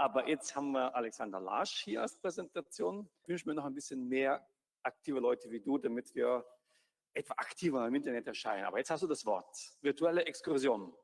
aber 0.00 0.26
jetzt 0.26 0.56
haben 0.56 0.72
wir 0.72 0.94
Alexander 0.94 1.40
Larsch 1.40 1.84
hier 1.84 2.00
als 2.00 2.16
Präsentation. 2.16 3.06
Ich 3.22 3.28
wünsche 3.28 3.46
mir 3.46 3.54
noch 3.54 3.66
ein 3.66 3.74
bisschen 3.74 4.08
mehr 4.08 4.48
aktive 4.82 5.20
Leute 5.20 5.50
wie 5.50 5.60
du, 5.60 5.76
damit 5.76 6.14
wir 6.14 6.46
etwa 7.12 7.34
aktiver 7.34 7.86
im 7.86 7.94
Internet 7.94 8.26
erscheinen. 8.26 8.64
Aber 8.64 8.78
jetzt 8.78 8.90
hast 8.90 9.02
du 9.02 9.06
das 9.06 9.26
Wort. 9.26 9.54
Virtuelle 9.82 10.24
Exkursion. 10.24 10.94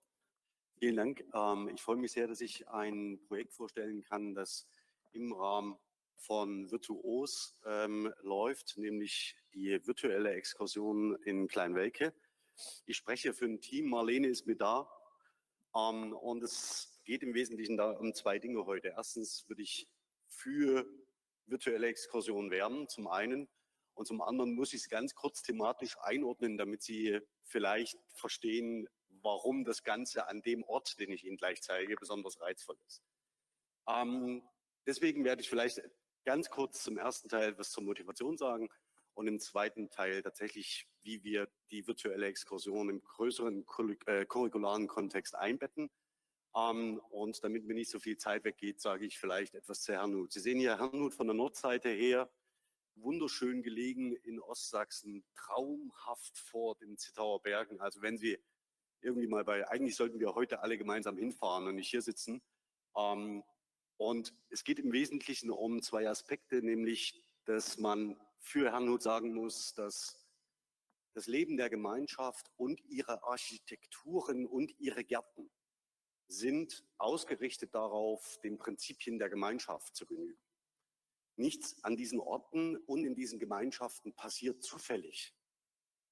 Vielen 0.79 0.97
Dank. 0.97 1.25
Ähm, 1.35 1.69
ich 1.69 1.83
freue 1.83 1.97
mich 1.97 2.13
sehr, 2.13 2.27
dass 2.27 2.41
ich 2.41 2.67
ein 2.71 3.21
Projekt 3.29 3.53
vorstellen 3.53 4.03
kann, 4.03 4.35
das 4.35 4.67
im 5.13 5.35
Rahmen 5.35 5.77
von 6.17 6.71
Virtuos 6.71 7.55
ähm, 7.67 8.11
läuft, 8.23 8.79
nämlich 8.79 9.37
die 9.53 9.87
virtuelle 9.87 10.31
Exkursion 10.31 11.17
in 11.17 11.49
Kleinwelke. 11.49 12.15
Ich 12.87 12.97
spreche 12.97 13.35
für 13.35 13.45
ein 13.45 13.61
Team, 13.61 13.91
Marlene 13.91 14.29
ist 14.29 14.47
mit 14.47 14.63
da 14.63 14.91
ähm, 15.75 16.15
und 16.15 16.43
es 16.43 16.96
geht 17.07 17.23
im 17.23 17.33
Wesentlichen 17.33 17.77
da 17.77 17.93
um 17.93 18.13
zwei 18.13 18.39
Dinge 18.39 18.67
heute. 18.67 18.89
Erstens 18.89 19.49
würde 19.49 19.63
ich 19.63 19.89
für 20.29 20.87
virtuelle 21.47 21.87
Exkursionen 21.87 22.51
werben, 22.51 22.89
zum 22.89 23.07
einen, 23.07 23.49
und 23.95 24.07
zum 24.07 24.21
anderen 24.21 24.55
muss 24.55 24.75
ich 24.75 24.83
es 24.83 24.89
ganz 24.91 25.15
kurz 25.15 25.43
thematisch 25.43 25.97
einordnen, 26.01 26.59
damit 26.59 26.83
Sie 26.83 27.19
vielleicht 27.45 27.97
verstehen, 28.13 28.87
warum 29.23 29.65
das 29.65 29.85
Ganze 29.85 30.29
an 30.29 30.43
dem 30.43 30.63
Ort, 30.65 30.99
den 31.01 31.11
ich 31.11 31.25
Ihnen 31.25 31.39
gleich 31.39 31.63
zeige, 31.63 31.97
besonders 31.97 32.39
reizvoll 32.41 32.77
ist. 32.87 33.03
Ähm, 33.89 34.43
deswegen 34.85 35.25
werde 35.25 35.41
ich 35.41 35.49
vielleicht 35.49 35.81
ganz 36.27 36.51
kurz 36.51 36.83
zum 36.83 36.99
ersten 36.99 37.31
Teil 37.31 37.57
was 37.57 37.71
zur 37.71 37.85
Motivation 37.85 38.37
sagen 38.37 38.69
und 39.15 39.29
im 39.29 39.41
zweiten 39.41 39.89
Teil 39.89 40.23
tatsächlich, 40.23 40.87
wie 41.03 41.25
wir 41.25 41.49
die 41.71 41.87
virtuelle 41.87 42.27
Exkursion 42.27 42.91
im 42.91 43.03
größeren 43.03 43.65
äh, 44.07 44.27
curricularen 44.27 44.89
Kontext 44.89 45.35
einbetten. 45.35 45.91
Ähm, 46.57 47.01
und 47.11 47.45
damit 47.45 47.67
mir 47.67 47.75
nicht 47.75 47.91
so 47.91 47.99
viel 47.99 48.17
Zeit 48.17 48.45
weggeht, 48.45 48.81
sage 48.81 49.05
ich 49.05 49.19
vielleicht 49.19 49.55
etwas 49.55 49.83
zu 49.83 49.93
Hernut. 49.93 50.33
Sie 50.33 50.41
sehen 50.41 50.59
hier 50.59 50.79
Hernut 50.79 51.15
von 51.15 51.27
der 51.27 51.35
Nordseite 51.35 51.91
her, 51.91 52.31
wunderschön 52.95 53.63
gelegen 53.63 54.17
in 54.17 54.41
Ostsachsen, 54.41 55.23
traumhaft 55.35 56.39
vor 56.39 56.75
den 56.77 56.97
Zittauer 56.97 57.43
Bergen. 57.43 57.79
Also 57.81 58.01
wenn 58.01 58.17
Sie 58.17 58.39
irgendwie 59.03 59.27
mal 59.27 59.45
bei, 59.45 59.69
eigentlich 59.69 59.97
sollten 59.97 60.19
wir 60.19 60.35
heute 60.35 60.61
alle 60.61 60.79
gemeinsam 60.79 61.19
hinfahren 61.19 61.67
und 61.67 61.75
nicht 61.75 61.91
hier 61.91 62.01
sitzen. 62.01 62.41
Ähm, 62.97 63.45
und 63.99 64.35
es 64.49 64.65
geht 64.65 64.79
im 64.79 64.93
Wesentlichen 64.93 65.51
um 65.51 65.83
zwei 65.83 66.09
Aspekte, 66.09 66.63
nämlich, 66.63 67.23
dass 67.45 67.77
man 67.79 68.19
für 68.39 68.73
Herrnhut 68.73 69.03
sagen 69.03 69.35
muss, 69.35 69.75
dass 69.75 70.27
das 71.13 71.27
Leben 71.27 71.57
der 71.59 71.69
Gemeinschaft 71.69 72.51
und 72.57 72.81
ihre 72.87 73.23
Architekturen 73.25 74.47
und 74.47 74.79
ihre 74.79 75.05
Gärten 75.05 75.51
sind 76.29 76.85
ausgerichtet 76.99 77.75
darauf, 77.75 78.39
den 78.43 78.59
Prinzipien 78.59 79.19
der 79.19 79.29
Gemeinschaft 79.29 79.95
zu 79.95 80.07
genügen. 80.07 80.41
Nichts 81.37 81.83
an 81.85 81.97
diesen 81.97 82.19
Orten 82.19 82.77
und 82.77 83.05
in 83.05 83.15
diesen 83.15 83.39
Gemeinschaften 83.39 84.15
passiert 84.15 84.63
zufällig, 84.63 85.35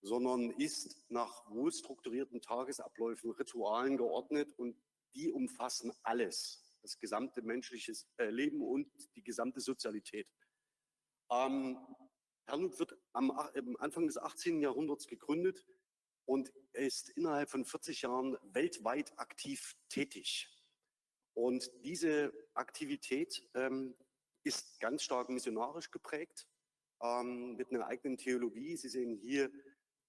sondern 0.02 0.50
ist 0.50 1.10
nach 1.10 1.50
wohlstrukturierten 1.50 2.42
Tagesabläufen, 2.42 3.30
Ritualen 3.30 3.96
geordnet 3.96 4.52
und 4.58 4.78
die 5.14 5.30
umfassen 5.30 5.92
alles, 6.02 6.76
das 6.82 6.98
gesamte 6.98 7.40
menschliche 7.42 7.92
äh, 8.18 8.28
Leben 8.28 8.60
und 8.60 8.90
die 9.16 9.22
gesamte 9.22 9.60
Sozialität. 9.60 10.28
Ähm, 11.30 11.78
Herrnhut 12.46 12.78
wird 12.78 12.98
am, 13.12 13.30
am 13.30 13.76
Anfang 13.78 14.06
des 14.06 14.18
18. 14.18 14.60
Jahrhunderts 14.60 15.06
gegründet 15.06 15.66
und 16.26 16.52
ist 16.72 17.10
innerhalb 17.10 17.50
von 17.50 17.64
40 17.64 18.02
Jahren 18.02 18.36
weltweit 18.52 19.16
aktiv 19.18 19.76
tätig. 19.88 20.48
Und 21.34 21.70
diese 21.84 22.32
Aktivität 22.54 23.48
ähm, 23.54 23.94
ist 24.44 24.80
ganz 24.80 25.02
stark 25.02 25.28
missionarisch 25.28 25.90
geprägt, 25.90 26.46
ähm, 27.02 27.56
mit 27.56 27.70
einer 27.70 27.86
eigenen 27.86 28.16
Theologie. 28.16 28.76
Sie 28.76 28.88
sehen 28.88 29.16
hier 29.16 29.50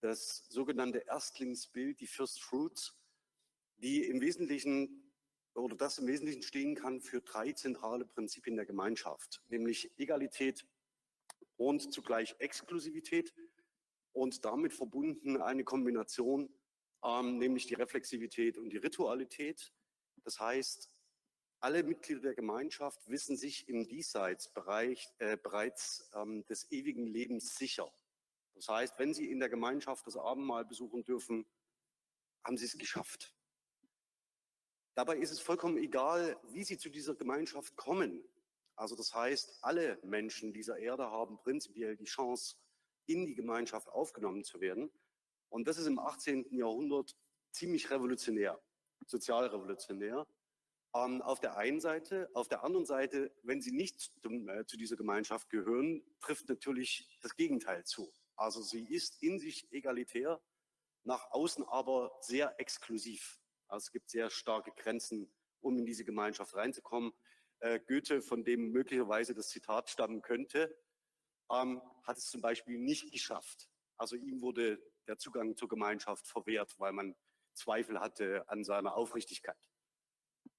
das 0.02 0.46
sogenannte 0.50 1.00
Erstlingsbild, 1.00 2.00
die 2.00 2.08
First 2.08 2.44
Fruits, 2.44 2.96
die 3.78 4.04
im 4.04 4.22
Wesentlichen 4.22 5.02
oder 5.56 5.76
das 5.76 5.98
im 5.98 6.08
Wesentlichen 6.08 6.44
stehen 6.44 6.76
kann 6.76 7.02
für 7.02 7.22
drei 7.22 7.54
zentrale 7.54 8.06
Prinzipien 8.06 8.58
der 8.58 8.66
Gemeinschaft, 8.66 9.42
nämlich 9.48 9.98
Egalität, 9.98 10.68
und 11.58 11.94
zugleich 11.94 12.36
Exklusivität 12.40 13.34
und 14.16 14.46
damit 14.46 14.74
verbunden 14.74 15.42
eine 15.42 15.66
Kombination, 15.66 16.50
ähm, 17.04 17.38
nämlich 17.38 17.68
die 17.68 17.74
Reflexivität 17.74 18.58
und 18.58 18.70
die 18.70 18.78
Ritualität. 18.78 19.74
Das 20.24 20.40
heißt, 20.40 20.90
alle 21.60 21.84
Mitglieder 21.84 22.22
der 22.22 22.36
Gemeinschaft 22.36 23.10
wissen 23.10 23.36
sich 23.36 23.68
im 23.68 23.88
Diesseitsbereich 23.88 25.10
äh, 25.20 25.36
bereits 25.36 26.10
ähm, 26.16 26.46
des 26.46 26.72
ewigen 26.72 27.08
Lebens 27.08 27.56
sicher. 27.58 27.92
Das 28.54 28.70
heißt, 28.70 28.98
wenn 29.00 29.14
sie 29.14 29.30
in 29.30 29.40
der 29.40 29.50
Gemeinschaft 29.50 30.08
das 30.08 30.16
Abendmahl 30.16 30.64
besuchen 30.64 31.04
dürfen, 31.04 31.46
haben 32.46 32.58
sie 32.58 32.66
es 32.66 32.78
geschafft. 32.78 33.36
Dabei 34.94 35.18
ist 35.18 35.32
es 35.32 35.42
vollkommen 35.42 35.78
egal, 35.78 36.40
wie 36.54 36.64
sie 36.64 36.78
zu 36.78 36.90
dieser 36.90 37.16
Gemeinschaft 37.16 37.76
kommen. 37.76 38.24
Also 38.78 38.96
das 38.96 39.14
heißt, 39.14 39.58
alle 39.62 40.00
Menschen 40.04 40.54
dieser 40.54 40.78
Erde 40.78 41.12
haben 41.12 41.38
prinzipiell 41.38 41.98
die 41.98 42.06
Chance, 42.06 42.56
in 43.08 43.26
die 43.26 43.36
Gemeinschaft 43.36 43.90
aufgenommen 43.90 44.44
zu 44.44 44.62
werden. 44.62 44.92
Und 45.50 45.68
das 45.68 45.78
ist 45.78 45.88
im 45.88 46.00
18. 46.00 46.54
Jahrhundert 46.54 47.16
ziemlich 47.52 47.90
revolutionär, 47.90 48.62
sozialrevolutionär. 49.06 50.28
Ähm, 50.96 51.22
auf 51.22 51.40
der 51.40 51.58
einen 51.58 51.80
Seite. 51.80 52.30
Auf 52.34 52.48
der 52.48 52.64
anderen 52.64 52.86
Seite, 52.86 53.32
wenn 53.44 53.62
sie 53.62 53.72
nicht 53.72 54.12
zum, 54.22 54.48
äh, 54.50 54.66
zu 54.66 54.78
dieser 54.78 54.96
Gemeinschaft 54.96 55.50
gehören, 55.50 56.04
trifft 56.22 56.48
natürlich 56.50 57.20
das 57.22 57.36
Gegenteil 57.36 57.84
zu. 57.84 58.14
Also 58.36 58.62
sie 58.62 58.86
ist 58.94 59.22
in 59.22 59.40
sich 59.40 59.72
egalitär, 59.72 60.42
nach 61.04 61.32
außen 61.32 61.64
aber 61.66 62.18
sehr 62.22 62.60
exklusiv. 62.60 63.40
Also 63.68 63.86
es 63.86 63.92
gibt 63.92 64.10
sehr 64.10 64.30
starke 64.30 64.72
Grenzen, 64.72 65.32
um 65.62 65.78
in 65.78 65.86
diese 65.86 66.06
Gemeinschaft 66.06 66.56
reinzukommen 66.56 67.14
äh, 67.60 67.80
Goethe, 67.80 68.22
von 68.22 68.44
dem 68.44 68.72
möglicherweise 68.72 69.34
das 69.34 69.50
Zitat 69.50 69.90
stammen 69.90 70.22
könnte, 70.22 70.76
ähm, 71.52 71.82
hat 72.04 72.18
es 72.18 72.30
zum 72.30 72.42
Beispiel 72.42 72.78
nicht 72.78 73.12
geschafft. 73.12 73.70
Also 73.98 74.16
ihm 74.16 74.42
wurde 74.42 74.80
der 75.08 75.18
Zugang 75.18 75.56
zur 75.56 75.70
Gemeinschaft 75.70 76.28
verwehrt, 76.28 76.76
weil 76.80 76.92
man 76.92 77.16
Zweifel 77.54 78.00
hatte 78.00 78.48
an 78.50 78.64
seiner 78.64 78.96
Aufrichtigkeit. 78.96 79.58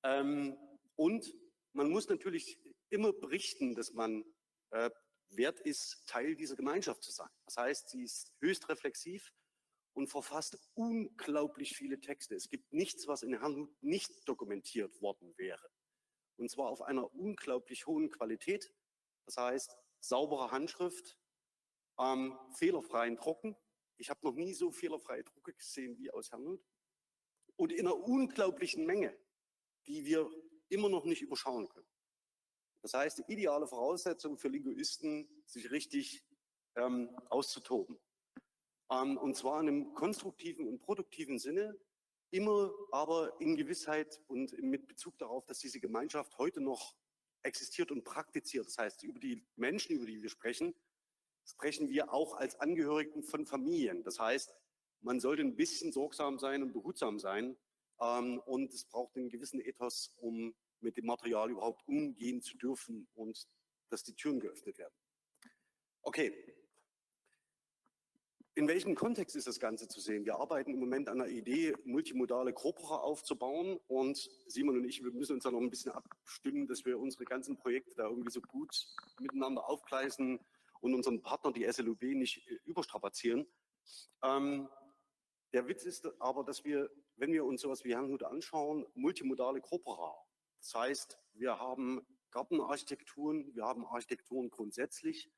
Ähm, 0.02 0.56
und 0.94 1.34
man 1.72 1.90
muss 1.90 2.08
natürlich 2.08 2.58
immer 2.88 3.12
berichten, 3.12 3.74
dass 3.74 3.92
man 3.92 4.24
äh, 4.70 4.90
wert 5.30 5.60
ist, 5.60 6.06
Teil 6.06 6.36
dieser 6.36 6.56
Gemeinschaft 6.56 7.02
zu 7.02 7.12
sein. 7.12 7.28
Das 7.44 7.56
heißt, 7.56 7.90
sie 7.90 8.02
ist 8.02 8.32
höchst 8.40 8.68
reflexiv 8.68 9.30
und 9.92 10.08
verfasst 10.08 10.58
unglaublich 10.74 11.76
viele 11.76 12.00
Texte. 12.00 12.34
Es 12.34 12.48
gibt 12.48 12.72
nichts, 12.72 13.06
was 13.08 13.22
in 13.22 13.38
Herrnhut 13.38 13.70
nicht 13.82 14.26
dokumentiert 14.26 15.00
worden 15.02 15.36
wäre 15.36 15.68
und 16.38 16.50
zwar 16.50 16.68
auf 16.68 16.82
einer 16.82 17.12
unglaublich 17.14 17.86
hohen 17.86 18.10
Qualität. 18.10 18.72
Das 19.26 19.36
heißt, 19.36 19.76
saubere 20.00 20.50
Handschrift, 20.50 21.18
ähm, 21.98 22.38
fehlerfreien 22.54 23.16
Drucken. 23.16 23.56
Ich 23.96 24.10
habe 24.10 24.20
noch 24.22 24.34
nie 24.34 24.54
so 24.54 24.70
fehlerfreie 24.70 25.24
Drucke 25.24 25.54
gesehen 25.54 25.96
wie 25.98 26.10
aus 26.10 26.30
Herrnhut. 26.30 26.62
Und 27.56 27.72
in 27.72 27.86
einer 27.86 27.96
unglaublichen 27.96 28.84
Menge, 28.84 29.16
die 29.86 30.04
wir 30.04 30.30
immer 30.68 30.88
noch 30.88 31.04
nicht 31.04 31.22
überschauen 31.22 31.68
können. 31.68 31.88
Das 32.82 32.92
heißt, 32.92 33.18
die 33.18 33.32
ideale 33.32 33.66
Voraussetzung 33.66 34.36
für 34.36 34.48
Linguisten, 34.48 35.42
sich 35.46 35.70
richtig 35.70 36.24
ähm, 36.76 37.08
auszutoben. 37.30 37.98
Ähm, 38.90 39.16
und 39.16 39.36
zwar 39.36 39.60
in 39.60 39.68
einem 39.68 39.94
konstruktiven 39.94 40.68
und 40.68 40.82
produktiven 40.82 41.38
Sinne, 41.38 41.78
Immer 42.30 42.72
aber 42.90 43.40
in 43.40 43.56
Gewissheit 43.56 44.20
und 44.26 44.52
mit 44.60 44.88
Bezug 44.88 45.16
darauf, 45.18 45.46
dass 45.46 45.60
diese 45.60 45.78
Gemeinschaft 45.78 46.36
heute 46.38 46.60
noch 46.60 46.96
existiert 47.46 47.90
und 47.90 48.04
praktiziert. 48.04 48.66
Das 48.66 48.78
heißt, 48.78 49.02
über 49.04 49.18
die 49.18 49.46
Menschen, 49.56 49.96
über 49.96 50.06
die 50.06 50.22
wir 50.22 50.28
sprechen, 50.28 50.74
sprechen 51.44 51.88
wir 51.88 52.12
auch 52.12 52.34
als 52.34 52.58
Angehörigen 52.60 53.22
von 53.22 53.46
Familien. 53.46 54.02
Das 54.02 54.18
heißt, 54.18 54.54
man 55.00 55.20
sollte 55.20 55.42
ein 55.42 55.56
bisschen 55.56 55.92
sorgsam 55.92 56.38
sein 56.38 56.62
und 56.62 56.72
behutsam 56.72 57.18
sein. 57.18 57.56
Ähm, 58.00 58.40
und 58.40 58.72
es 58.72 58.84
braucht 58.84 59.16
einen 59.16 59.30
gewissen 59.30 59.60
Ethos, 59.60 60.14
um 60.16 60.54
mit 60.80 60.96
dem 60.96 61.06
Material 61.06 61.50
überhaupt 61.50 61.86
umgehen 61.88 62.42
zu 62.42 62.56
dürfen 62.58 63.08
und 63.14 63.48
dass 63.88 64.02
die 64.02 64.14
Türen 64.14 64.40
geöffnet 64.40 64.78
werden. 64.78 64.94
Okay, 66.02 66.55
in 68.56 68.68
welchem 68.68 68.94
Kontext 68.94 69.36
ist 69.36 69.46
das 69.46 69.60
Ganze 69.60 69.86
zu 69.86 70.00
sehen? 70.00 70.24
Wir 70.24 70.36
arbeiten 70.36 70.72
im 70.72 70.80
Moment 70.80 71.10
an 71.10 71.20
einer 71.20 71.30
Idee, 71.30 71.74
multimodale 71.84 72.54
Corpora 72.54 72.96
aufzubauen 72.96 73.78
und 73.86 74.30
Simon 74.46 74.78
und 74.78 74.84
ich, 74.86 75.04
wir 75.04 75.12
müssen 75.12 75.34
uns 75.34 75.44
da 75.44 75.50
noch 75.50 75.60
ein 75.60 75.68
bisschen 75.68 75.92
abstimmen, 75.92 76.66
dass 76.66 76.86
wir 76.86 76.98
unsere 76.98 77.26
ganzen 77.26 77.58
Projekte 77.58 77.94
da 77.94 78.08
irgendwie 78.08 78.30
so 78.30 78.40
gut 78.40 78.74
miteinander 79.20 79.68
aufgleisen 79.68 80.40
und 80.80 80.94
unseren 80.94 81.20
Partner, 81.20 81.52
die 81.52 81.70
SLUB, 81.70 82.02
nicht 82.02 82.50
äh, 82.50 82.54
überstrapazieren. 82.64 83.46
Ähm, 84.22 84.70
der 85.52 85.68
Witz 85.68 85.84
ist 85.84 86.10
aber, 86.18 86.42
dass 86.42 86.64
wir, 86.64 86.90
wenn 87.16 87.34
wir 87.34 87.44
uns 87.44 87.60
sowas 87.60 87.84
wie 87.84 87.94
Herrnhut 87.94 88.22
anschauen, 88.22 88.86
multimodale 88.94 89.60
Corpora, 89.60 90.16
Das 90.60 90.74
heißt, 90.74 91.18
wir 91.34 91.58
haben 91.58 92.06
Gartenarchitekturen, 92.30 93.54
wir 93.54 93.64
haben 93.64 93.84
Architekturen 93.84 94.48
grundsätzlich. 94.48 95.30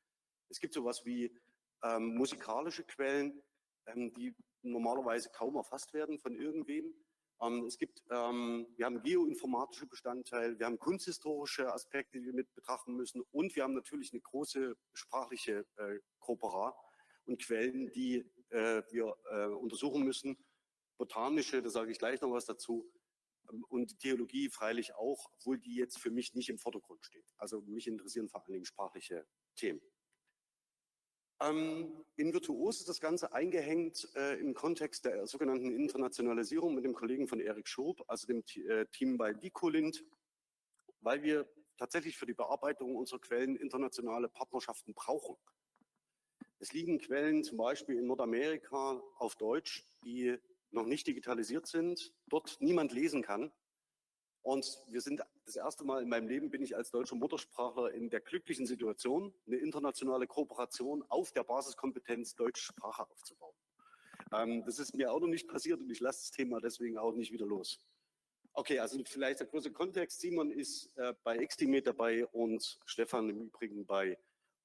Es 0.51 0.61
gibt 0.61 0.73
sowas 0.73 1.05
wie 1.05 1.37
ähm, 1.83 2.15
musikalische 2.15 2.85
Quellen, 2.85 3.43
ähm, 3.87 4.13
die 4.15 4.35
normalerweise 4.63 5.31
kaum 5.31 5.57
erfasst 5.57 5.93
werden 5.95 6.19
von 6.19 6.35
irgendwem. 6.35 6.95
Ähm, 7.41 7.65
es 7.67 7.79
gibt, 7.79 8.03
ähm, 8.11 8.67
wir 8.77 8.87
haben 8.87 9.03
geoinformatische 9.03 9.87
Bestandteile, 9.87 10.59
wir 10.59 10.67
haben 10.67 10.79
kunsthistorische 10.79 11.73
Aspekte, 11.73 12.19
die 12.19 12.27
wir 12.27 12.33
mit 12.33 12.53
betrachten 12.55 12.95
müssen 12.95 13.23
und 13.31 13.55
wir 13.55 13.63
haben 13.63 13.75
natürlich 13.75 14.13
eine 14.13 14.21
große 14.21 14.77
sprachliche 14.93 15.65
äh, 15.77 15.99
Corpora 16.19 16.75
und 17.27 17.41
Quellen, 17.43 17.93
die 17.93 18.25
äh, 18.51 18.83
wir 18.91 19.15
äh, 19.31 19.47
untersuchen 19.47 20.03
müssen. 20.03 20.37
Botanische, 20.97 21.63
da 21.63 21.71
sage 21.71 21.93
ich 21.93 21.99
gleich 21.99 22.21
noch 22.21 22.33
was 22.33 22.47
dazu. 22.47 22.91
Ähm, 23.51 23.65
und 23.69 23.99
Theologie 24.01 24.49
freilich 24.49 24.95
auch, 24.95 25.31
obwohl 25.35 25.59
die 25.59 25.77
jetzt 25.77 25.99
für 25.99 26.11
mich 26.11 26.35
nicht 26.35 26.49
im 26.49 26.59
Vordergrund 26.59 27.05
steht. 27.05 27.27
Also 27.37 27.61
mich 27.61 27.87
interessieren 27.87 28.29
vor 28.29 28.43
allen 28.43 28.53
Dingen 28.53 28.65
sprachliche 28.65 29.27
Themen. 29.55 29.81
Ähm, 31.41 32.05
in 32.17 32.33
Virtuos 32.33 32.81
ist 32.81 32.89
das 32.89 33.01
Ganze 33.01 33.33
eingehängt 33.33 34.09
äh, 34.17 34.41
im 34.41 34.55
Kontext 34.55 35.05
der 35.05 35.27
sogenannten 35.27 35.71
Internationalisierung 35.71 36.75
mit 36.75 36.85
dem 36.85 36.95
Kollegen 36.95 37.29
von 37.29 37.39
Erik 37.39 37.69
Schob, 37.69 38.03
also 38.09 38.27
dem 38.27 38.43
äh, 38.69 38.87
Team 38.87 39.17
bei 39.17 39.33
Dicolint, 39.33 40.05
weil 41.01 41.23
wir 41.23 41.49
tatsächlich 41.77 42.19
für 42.19 42.27
die 42.27 42.35
Bearbeitung 42.35 42.97
unserer 42.97 43.21
Quellen 43.21 43.55
internationale 43.55 44.29
Partnerschaften 44.29 44.95
brauchen. 44.95 45.37
Es 46.59 46.73
liegen 46.73 46.99
Quellen 46.99 47.45
zum 47.45 47.57
Beispiel 47.57 47.99
in 47.99 48.07
Nordamerika 48.09 49.01
auf 49.19 49.37
Deutsch, 49.37 49.85
die 50.03 50.37
noch 50.73 50.87
nicht 50.87 51.07
digitalisiert 51.07 51.69
sind, 51.69 52.13
dort 52.27 52.57
niemand 52.61 52.93
lesen 52.93 53.23
kann. 53.23 53.53
Und 54.49 54.79
wir 54.89 55.03
sind 55.03 55.21
das 55.45 55.57
erste 55.57 55.85
Mal 55.85 56.03
in 56.03 56.09
meinem 56.09 56.27
Leben 56.27 56.49
bin 56.49 56.63
ich 56.63 56.75
als 56.75 56.91
deutscher 56.91 57.17
Muttersprachler 57.17 57.93
in 57.93 58.09
der 58.09 58.21
glücklichen 58.21 58.65
Situation, 58.65 59.35
eine 59.47 59.57
internationale 59.57 60.27
Kooperation 60.27 61.05
auf 61.11 61.33
der 61.33 61.45
Basiskompetenz 61.45 62.35
deutsche 62.35 62.65
Sprache 62.65 63.07
aufzubauen. 63.11 63.55
Ähm, 64.33 64.65
das 64.65 64.79
ist 64.79 64.95
mir 64.95 65.13
auch 65.13 65.21
noch 65.21 65.29
nicht 65.29 65.49
passiert 65.49 65.81
und 65.83 65.91
ich 65.91 66.01
lasse 66.01 66.21
das 66.21 66.31
Thema 66.31 66.63
deswegen 66.63 66.97
auch 66.97 67.13
nicht 67.13 67.31
wieder 67.31 67.45
los. 67.45 67.79
Okay, 68.55 68.79
also 68.79 68.99
vielleicht 69.05 69.41
der 69.41 69.49
große 69.49 69.71
Kontext. 69.71 70.19
Simon 70.19 70.51
ist 70.51 70.97
äh, 70.97 71.13
bei 71.25 71.45
Xteamate 71.45 71.83
dabei 71.83 72.27
und 72.29 72.81
Stefan 72.87 73.29
im 73.29 73.43
Übrigen 73.49 73.85
bei 73.85 74.17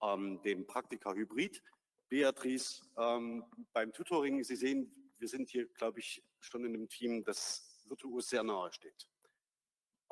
ähm, 0.02 0.42
dem 0.44 0.66
Praktika 0.66 1.14
Hybrid. 1.14 1.62
Beatrice 2.08 2.84
ähm, 2.98 3.44
beim 3.74 3.92
Tutoring. 3.92 4.46
Sie 4.46 4.56
sehen, 4.56 5.12
wir 5.18 5.28
sind 5.28 5.50
hier, 5.50 5.68
glaube 5.68 6.00
ich, 6.00 6.24
schon 6.40 6.64
in 6.64 6.74
einem 6.74 6.88
Team, 6.88 7.26
das 7.26 7.84
virtuos 7.90 8.30
sehr 8.30 8.44
nahe 8.44 8.72
steht. 8.72 9.10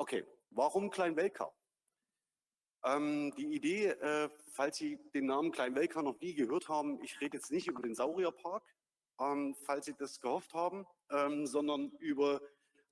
Okay, 0.02 0.26
warum 0.50 0.90
Kleinwelka? 0.90 1.54
Ähm, 2.84 3.36
die 3.38 3.54
Idee, 3.54 3.90
äh, 3.90 4.30
falls 4.48 4.78
Sie 4.78 4.98
den 5.14 5.28
Namen 5.28 5.52
Kleinwelka 5.52 6.02
noch 6.02 6.20
nie 6.20 6.34
gehört 6.34 6.70
haben, 6.70 7.00
ich 7.04 7.22
rede 7.22 7.38
jetzt 7.38 7.52
nicht 7.52 7.68
über 7.68 7.84
den 7.84 7.94
Saurierpark, 7.94 8.64
ähm, 9.20 9.56
falls 9.64 9.86
Sie 9.86 9.94
das 9.94 10.20
gehofft 10.20 10.56
haben, 10.56 10.88
ähm, 11.12 11.46
sondern 11.46 11.92
über 12.00 12.42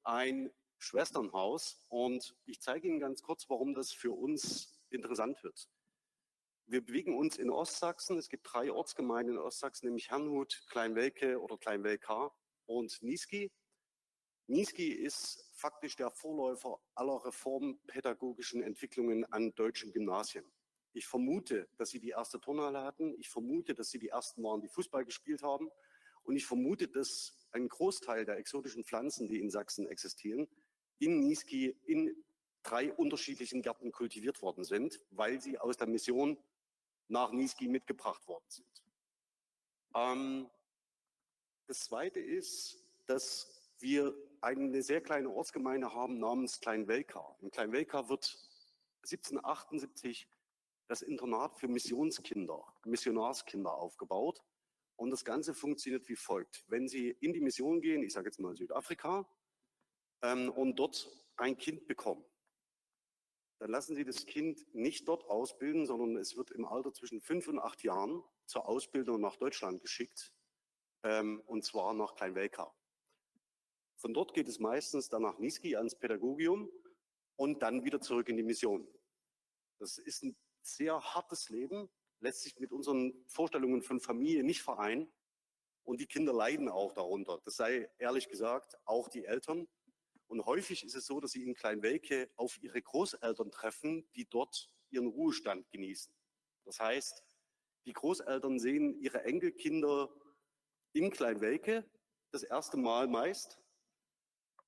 ein 0.03 0.51
Schwesternhaus. 0.77 1.83
Und 1.87 2.35
ich 2.45 2.61
zeige 2.61 2.87
Ihnen 2.87 2.99
ganz 2.99 3.23
kurz, 3.23 3.49
warum 3.49 3.73
das 3.73 3.91
für 3.91 4.11
uns 4.11 4.79
interessant 4.91 5.43
wird. 5.43 5.67
Wir 6.67 6.85
bewegen 6.85 7.17
uns 7.17 7.39
in 7.39 7.49
Ostsachsen. 7.49 8.19
Es 8.19 8.29
gibt 8.29 8.47
drei 8.53 8.71
Ortsgemeinden 8.71 9.33
in 9.33 9.41
Ostsachsen, 9.41 9.87
nämlich 9.87 10.11
Herrnhut, 10.11 10.63
Kleinwelke 10.67 11.41
oder 11.41 11.57
Kleinwelka 11.57 12.31
und 12.67 13.01
Niesky. 13.01 13.51
Niesky 14.49 14.91
ist 14.91 15.45
faktisch 15.53 15.95
der 15.95 16.09
Vorläufer 16.09 16.79
aller 16.95 17.23
reformpädagogischen 17.23 18.63
Entwicklungen 18.63 19.23
an 19.25 19.53
deutschen 19.53 19.91
Gymnasien. 19.91 20.43
Ich 20.93 21.05
vermute, 21.05 21.69
dass 21.77 21.91
sie 21.91 21.99
die 21.99 22.09
erste 22.09 22.39
Turnhalle 22.39 22.81
hatten. 22.81 23.13
Ich 23.19 23.29
vermute, 23.29 23.75
dass 23.75 23.91
sie 23.91 23.99
die 23.99 24.09
ersten 24.09 24.41
waren, 24.41 24.61
die 24.61 24.67
Fußball 24.67 25.05
gespielt 25.05 25.43
haben. 25.43 25.69
Und 26.23 26.35
ich 26.35 26.47
vermute, 26.47 26.87
dass 26.87 27.37
ein 27.51 27.67
Großteil 27.67 28.25
der 28.25 28.37
exotischen 28.37 28.83
Pflanzen, 28.83 29.27
die 29.27 29.39
in 29.39 29.51
Sachsen 29.51 29.87
existieren, 29.87 30.47
in 30.97 31.19
Niesky 31.19 31.77
in 31.85 32.15
drei 32.63 32.91
unterschiedlichen 32.91 33.61
Gärten 33.61 33.91
kultiviert 33.91 34.41
worden 34.41 34.63
sind, 34.63 34.99
weil 35.11 35.39
sie 35.39 35.59
aus 35.59 35.77
der 35.77 35.87
Mission 35.87 36.39
nach 37.07 37.31
Niesky 37.31 37.67
mitgebracht 37.67 38.27
worden 38.27 38.45
sind. 38.47 38.83
Ähm, 39.93 40.49
das 41.67 41.81
Zweite 41.81 42.19
ist, 42.19 42.83
dass 43.05 43.71
wir 43.77 44.15
eine 44.41 44.81
sehr 44.81 45.01
kleine 45.01 45.29
Ortsgemeinde 45.29 45.93
haben 45.93 46.19
namens 46.19 46.59
Kleinwelka. 46.59 47.35
In 47.41 47.51
Kleinwelka 47.51 48.09
wird 48.09 48.37
1778 49.03 50.27
das 50.87 51.01
Internat 51.01 51.57
für 51.57 51.67
Missionskinder, 51.67 52.63
Missionarskinder 52.85 53.73
aufgebaut. 53.73 54.41
Und 54.95 55.11
das 55.11 55.23
Ganze 55.23 55.53
funktioniert 55.53 56.09
wie 56.09 56.15
folgt. 56.15 56.65
Wenn 56.67 56.87
Sie 56.87 57.09
in 57.09 57.31
die 57.31 57.39
Mission 57.39 57.79
gehen, 57.79 58.03
ich 58.03 58.11
sage 58.11 58.27
jetzt 58.27 58.39
mal 58.39 58.55
Südafrika, 58.55 59.25
ähm, 60.21 60.49
und 60.49 60.77
dort 60.77 61.09
ein 61.37 61.57
Kind 61.57 61.87
bekommen, 61.87 62.25
dann 63.59 63.71
lassen 63.71 63.95
Sie 63.95 64.03
das 64.03 64.25
Kind 64.25 64.73
nicht 64.73 65.07
dort 65.07 65.25
ausbilden, 65.25 65.85
sondern 65.85 66.17
es 66.17 66.35
wird 66.35 66.51
im 66.51 66.65
Alter 66.65 66.93
zwischen 66.93 67.21
fünf 67.21 67.47
und 67.47 67.59
acht 67.59 67.83
Jahren 67.83 68.23
zur 68.45 68.67
Ausbildung 68.67 69.21
nach 69.21 69.37
Deutschland 69.37 69.81
geschickt, 69.81 70.33
ähm, 71.03 71.41
und 71.45 71.63
zwar 71.63 71.93
nach 71.93 72.15
Kleinwelka. 72.15 72.73
Von 73.99 74.13
dort 74.13 74.33
geht 74.33 74.47
es 74.47 74.59
meistens 74.59 75.09
dann 75.09 75.23
nach 75.23 75.39
Niski 75.39 75.75
ans 75.75 75.93
Pädagogium 75.93 76.71
und 77.35 77.61
dann 77.61 77.83
wieder 77.83 77.99
zurück 77.99 78.29
in 78.29 78.37
die 78.37 78.43
Mission. 78.43 78.87
Das 79.77 79.97
ist 79.97 80.23
ein 80.23 80.37
sehr 80.61 81.01
hartes 81.01 81.49
Leben, 81.49 81.89
lässt 82.21 82.43
sich 82.43 82.57
mit 82.59 82.71
unseren 82.71 83.13
Vorstellungen 83.27 83.81
von 83.81 83.99
Familie 83.99 84.43
nicht 84.43 84.61
vereinen. 84.61 85.11
Und 85.83 85.99
die 85.99 86.05
Kinder 86.05 86.31
leiden 86.31 86.69
auch 86.69 86.93
darunter. 86.93 87.41
Das 87.43 87.57
sei 87.57 87.89
ehrlich 87.97 88.29
gesagt 88.29 88.77
auch 88.85 89.09
die 89.09 89.25
Eltern. 89.25 89.67
Und 90.27 90.45
häufig 90.45 90.85
ist 90.85 90.95
es 90.95 91.05
so, 91.05 91.19
dass 91.19 91.31
sie 91.31 91.43
in 91.43 91.53
Kleinwelke 91.53 92.29
auf 92.37 92.57
ihre 92.61 92.81
Großeltern 92.81 93.51
treffen, 93.51 94.09
die 94.15 94.29
dort 94.29 94.69
ihren 94.91 95.07
Ruhestand 95.07 95.69
genießen. 95.71 96.13
Das 96.63 96.79
heißt, 96.79 97.21
die 97.85 97.93
Großeltern 97.93 98.59
sehen 98.59 98.97
ihre 99.01 99.25
Enkelkinder 99.25 100.09
in 100.93 101.11
Kleinwelke 101.11 101.83
das 102.31 102.43
erste 102.43 102.77
Mal 102.77 103.07
meist 103.07 103.59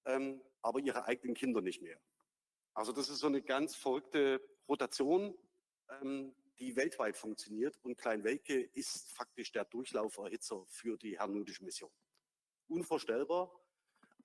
ähm, 0.05 0.41
aber 0.61 0.79
ihre 0.79 1.05
eigenen 1.05 1.35
Kinder 1.35 1.61
nicht 1.61 1.81
mehr. 1.81 1.99
Also 2.73 2.91
das 2.91 3.09
ist 3.09 3.19
so 3.19 3.27
eine 3.27 3.41
ganz 3.41 3.75
verrückte 3.75 4.41
Rotation, 4.67 5.37
ähm, 5.89 6.33
die 6.59 6.75
weltweit 6.75 7.17
funktioniert 7.17 7.77
und 7.83 7.97
Kleinwelke 7.97 8.61
ist 8.61 9.11
faktisch 9.11 9.51
der 9.51 9.65
Durchlauferhitzer 9.65 10.63
für 10.67 10.97
die 10.97 11.17
herrnhutische 11.17 11.63
Mission. 11.63 11.91
Unvorstellbar 12.67 13.51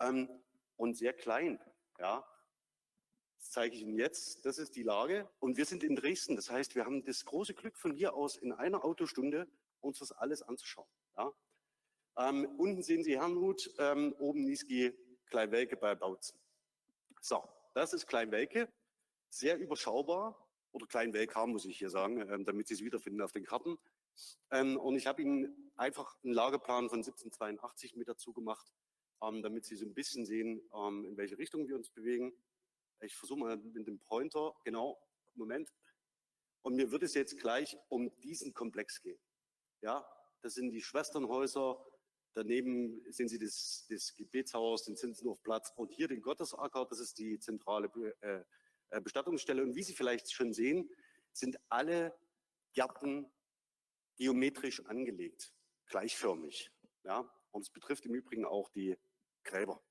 ähm, 0.00 0.28
und 0.76 0.96
sehr 0.96 1.14
klein. 1.14 1.58
Ja, 1.98 2.26
das 3.38 3.50
zeige 3.50 3.74
ich 3.74 3.82
Ihnen 3.82 3.96
jetzt. 3.96 4.44
Das 4.44 4.58
ist 4.58 4.76
die 4.76 4.82
Lage. 4.82 5.28
Und 5.38 5.56
wir 5.56 5.64
sind 5.64 5.82
in 5.82 5.96
Dresden. 5.96 6.36
Das 6.36 6.50
heißt, 6.50 6.74
wir 6.74 6.84
haben 6.84 7.04
das 7.04 7.24
große 7.24 7.54
Glück 7.54 7.76
von 7.78 7.92
hier 7.92 8.14
aus 8.14 8.36
in 8.36 8.52
einer 8.52 8.84
Autostunde 8.84 9.48
uns 9.80 9.98
das 9.98 10.12
alles 10.12 10.42
anzuschauen. 10.42 10.88
Ja? 11.16 11.32
Ähm, 12.18 12.46
unten 12.58 12.82
sehen 12.82 13.02
Sie 13.02 13.18
Herrnhut, 13.18 13.72
ähm, 13.78 14.14
oben 14.18 14.44
Niesky, 14.44 14.92
Kleinwelke 15.26 15.76
bei 15.76 15.94
Bautzen. 15.94 16.38
So, 17.20 17.42
das 17.74 17.92
ist 17.92 18.06
Kleinwelke, 18.06 18.68
sehr 19.28 19.58
überschaubar, 19.58 20.46
oder 20.76 20.86
Kleinwelka 20.86 21.46
muss 21.46 21.64
ich 21.64 21.78
hier 21.78 21.88
sagen, 21.88 22.20
ähm, 22.30 22.44
damit 22.44 22.68
Sie 22.68 22.74
es 22.74 22.82
wiederfinden 22.82 23.22
auf 23.22 23.32
den 23.32 23.44
Karten. 23.44 23.78
Ähm, 24.50 24.76
und 24.76 24.94
ich 24.94 25.06
habe 25.06 25.22
Ihnen 25.22 25.72
einfach 25.76 26.22
einen 26.22 26.34
Lageplan 26.34 26.90
von 26.90 26.98
1782 26.98 27.96
mit 27.96 28.08
dazu 28.08 28.34
gemacht, 28.34 28.70
ähm, 29.22 29.42
damit 29.42 29.64
Sie 29.64 29.74
so 29.74 29.86
ein 29.86 29.94
bisschen 29.94 30.26
sehen, 30.26 30.60
in 31.04 31.16
welche 31.16 31.38
Richtung 31.38 31.66
wir 31.66 31.76
uns 31.76 31.88
bewegen. 31.88 32.32
Ich 33.00 33.16
versuche 33.16 33.38
mal 33.38 33.56
mit 33.56 33.86
dem 33.86 33.98
Pointer, 34.00 34.54
genau, 34.64 34.98
Moment. 35.34 35.72
Und 36.60 36.76
mir 36.76 36.90
wird 36.90 37.02
es 37.02 37.14
jetzt 37.14 37.38
gleich 37.38 37.78
um 37.88 38.10
diesen 38.20 38.52
Komplex 38.52 39.00
gehen. 39.00 39.18
Ja, 39.80 40.06
das 40.42 40.54
sind 40.54 40.70
die 40.72 40.82
Schwesternhäuser, 40.82 41.82
Daneben 42.36 43.02
sehen 43.10 43.28
Sie 43.28 43.38
das, 43.38 43.86
das 43.88 44.14
Gebetshaus, 44.14 44.84
den 44.84 44.94
Zinsenhofplatz 44.94 45.72
und 45.74 45.90
hier 45.90 46.06
den 46.06 46.20
Gottesacker, 46.20 46.84
das 46.84 47.00
ist 47.00 47.18
die 47.18 47.38
zentrale 47.38 47.90
äh, 48.20 48.42
äh, 48.90 49.00
Bestattungsstelle. 49.00 49.62
Und 49.62 49.74
wie 49.74 49.82
Sie 49.82 49.94
vielleicht 49.94 50.30
schon 50.30 50.52
sehen, 50.52 50.90
sind 51.32 51.58
alle 51.70 52.14
Gärten 52.74 53.32
geometrisch 54.16 54.84
angelegt, 54.84 55.54
gleichförmig. 55.86 56.70
Ja? 57.04 57.26
Und 57.52 57.62
es 57.62 57.70
betrifft 57.70 58.04
im 58.04 58.14
Übrigen 58.14 58.44
auch 58.44 58.68
die 58.68 58.98
Gräber. 59.42 59.82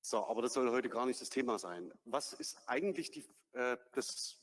So, 0.00 0.24
aber 0.24 0.40
das 0.40 0.54
soll 0.54 0.70
heute 0.70 0.88
gar 0.88 1.04
nicht 1.04 1.20
das 1.20 1.28
Thema 1.28 1.58
sein. 1.58 1.92
Was 2.06 2.32
ist 2.32 2.56
eigentlich 2.66 3.10
die, 3.10 3.28
äh, 3.52 3.76
das, 3.92 4.40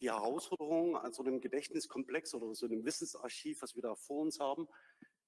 die 0.00 0.10
Herausforderung 0.10 0.96
an 0.96 1.12
so 1.12 1.22
einem 1.22 1.40
Gedächtniskomplex 1.40 2.34
oder 2.34 2.52
so 2.56 2.66
einem 2.66 2.84
Wissensarchiv, 2.84 3.62
was 3.62 3.76
wir 3.76 3.82
da 3.82 3.94
vor 3.94 4.22
uns 4.22 4.40
haben? 4.40 4.68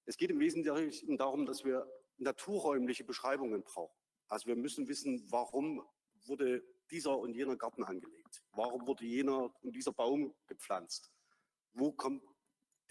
Es 0.06 0.16
geht 0.16 0.30
im 0.30 0.40
Wesentlichen 0.40 1.16
darum, 1.16 1.46
dass 1.46 1.64
wir 1.64 1.86
naturräumliche 2.18 3.04
Beschreibungen 3.04 3.62
brauchen. 3.62 3.96
Also 4.28 4.46
wir 4.46 4.56
müssen 4.56 4.88
wissen, 4.88 5.24
warum 5.30 5.86
wurde 6.26 6.64
dieser 6.90 7.18
und 7.18 7.34
jener 7.34 7.56
Garten 7.56 7.84
angelegt? 7.84 8.42
Warum 8.52 8.86
wurde 8.86 9.04
jener 9.04 9.52
und 9.62 9.74
dieser 9.74 9.92
Baum 9.92 10.34
gepflanzt? 10.46 11.10
Wo 11.72 11.92
kommt 11.92 12.22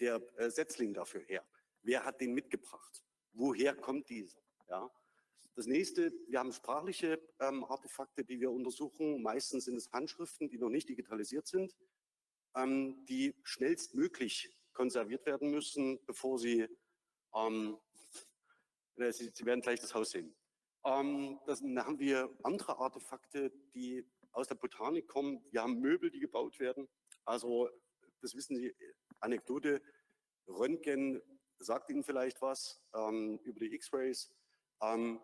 der 0.00 0.20
äh, 0.36 0.50
Setzling 0.50 0.94
dafür 0.94 1.20
her? 1.22 1.46
Wer 1.82 2.04
hat 2.04 2.20
den 2.20 2.32
mitgebracht? 2.32 3.04
Woher 3.32 3.74
kommt 3.74 4.08
dieser? 4.08 4.40
Ja. 4.68 4.90
Das 5.54 5.66
nächste, 5.66 6.12
wir 6.28 6.38
haben 6.38 6.52
sprachliche 6.52 7.20
ähm, 7.40 7.64
Artefakte, 7.64 8.24
die 8.24 8.40
wir 8.40 8.50
untersuchen. 8.50 9.22
Meistens 9.22 9.64
sind 9.64 9.76
es 9.76 9.90
Handschriften, 9.92 10.48
die 10.48 10.58
noch 10.58 10.70
nicht 10.70 10.88
digitalisiert 10.88 11.46
sind, 11.46 11.76
ähm, 12.54 13.04
die 13.06 13.34
schnellstmöglich 13.42 14.56
konserviert 14.72 15.26
werden 15.26 15.50
müssen, 15.50 16.04
bevor 16.06 16.38
sie, 16.38 16.66
ähm, 17.34 17.78
äh, 18.96 19.12
sie, 19.12 19.30
sie, 19.32 19.44
werden 19.44 19.60
gleich 19.60 19.80
das 19.80 19.94
Haus 19.94 20.10
sehen. 20.10 20.34
Ähm, 20.84 21.38
das, 21.46 21.60
dann 21.60 21.84
haben 21.84 21.98
wir 21.98 22.30
andere 22.42 22.78
Artefakte, 22.78 23.50
die 23.74 24.04
aus 24.32 24.48
der 24.48 24.54
Botanik 24.54 25.08
kommen. 25.08 25.44
Wir 25.50 25.62
haben 25.62 25.80
Möbel, 25.80 26.10
die 26.10 26.20
gebaut 26.20 26.58
werden. 26.60 26.88
Also, 27.24 27.68
das 28.22 28.34
wissen 28.34 28.56
Sie, 28.56 28.74
Anekdote, 29.20 29.82
Röntgen 30.46 31.22
sagt 31.58 31.90
Ihnen 31.90 32.02
vielleicht 32.02 32.40
was 32.42 32.82
ähm, 32.94 33.38
über 33.44 33.60
die 33.60 33.74
X-Rays. 33.74 34.32
Ähm, 34.82 35.20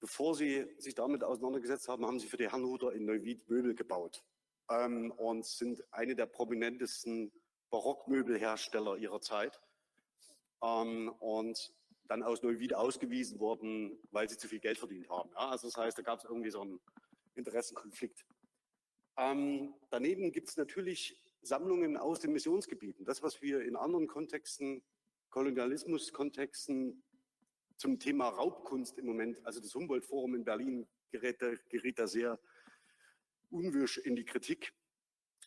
bevor 0.00 0.34
Sie 0.34 0.66
sich 0.78 0.94
damit 0.94 1.22
auseinandergesetzt 1.22 1.88
haben, 1.88 2.04
haben 2.06 2.18
Sie 2.18 2.28
für 2.28 2.36
die 2.36 2.50
Herrnhuter 2.50 2.92
in 2.92 3.04
Neuwied 3.04 3.48
Möbel 3.48 3.74
gebaut 3.74 4.24
ähm, 4.70 5.12
und 5.12 5.46
sind 5.46 5.82
eine 5.92 6.16
der 6.16 6.26
prominentesten 6.26 7.32
Barockmöbelhersteller 7.70 8.96
ihrer 8.96 9.20
Zeit. 9.20 9.60
Ähm, 10.62 11.08
und 11.18 11.74
dann 12.08 12.22
aus 12.22 12.42
Neuwied 12.42 12.74
ausgewiesen 12.74 13.40
worden, 13.40 13.98
weil 14.10 14.28
sie 14.28 14.36
zu 14.36 14.48
viel 14.48 14.60
Geld 14.60 14.78
verdient 14.78 15.08
haben. 15.08 15.30
Ja, 15.30 15.48
also 15.48 15.68
das 15.68 15.76
heißt, 15.76 15.98
da 15.98 16.02
gab 16.02 16.18
es 16.18 16.24
irgendwie 16.24 16.50
so 16.50 16.60
einen 16.60 16.80
Interessenkonflikt. 17.34 18.24
Ähm, 19.16 19.74
daneben 19.90 20.32
gibt 20.32 20.48
es 20.48 20.56
natürlich 20.56 21.20
Sammlungen 21.42 21.96
aus 21.96 22.20
den 22.20 22.32
Missionsgebieten. 22.32 23.04
Das, 23.04 23.22
was 23.22 23.42
wir 23.42 23.62
in 23.62 23.76
anderen 23.76 24.06
Kontexten, 24.06 24.82
Kolonialismus-Kontexten 25.30 27.02
zum 27.76 27.98
Thema 27.98 28.28
Raubkunst 28.28 28.98
im 28.98 29.06
Moment, 29.06 29.44
also 29.44 29.60
das 29.60 29.74
Humboldt-Forum 29.74 30.34
in 30.34 30.44
Berlin 30.44 30.86
gerät, 31.10 31.40
gerät 31.68 31.98
da 31.98 32.06
sehr 32.06 32.38
unwirsch 33.50 33.98
in 33.98 34.16
die 34.16 34.24
Kritik, 34.24 34.72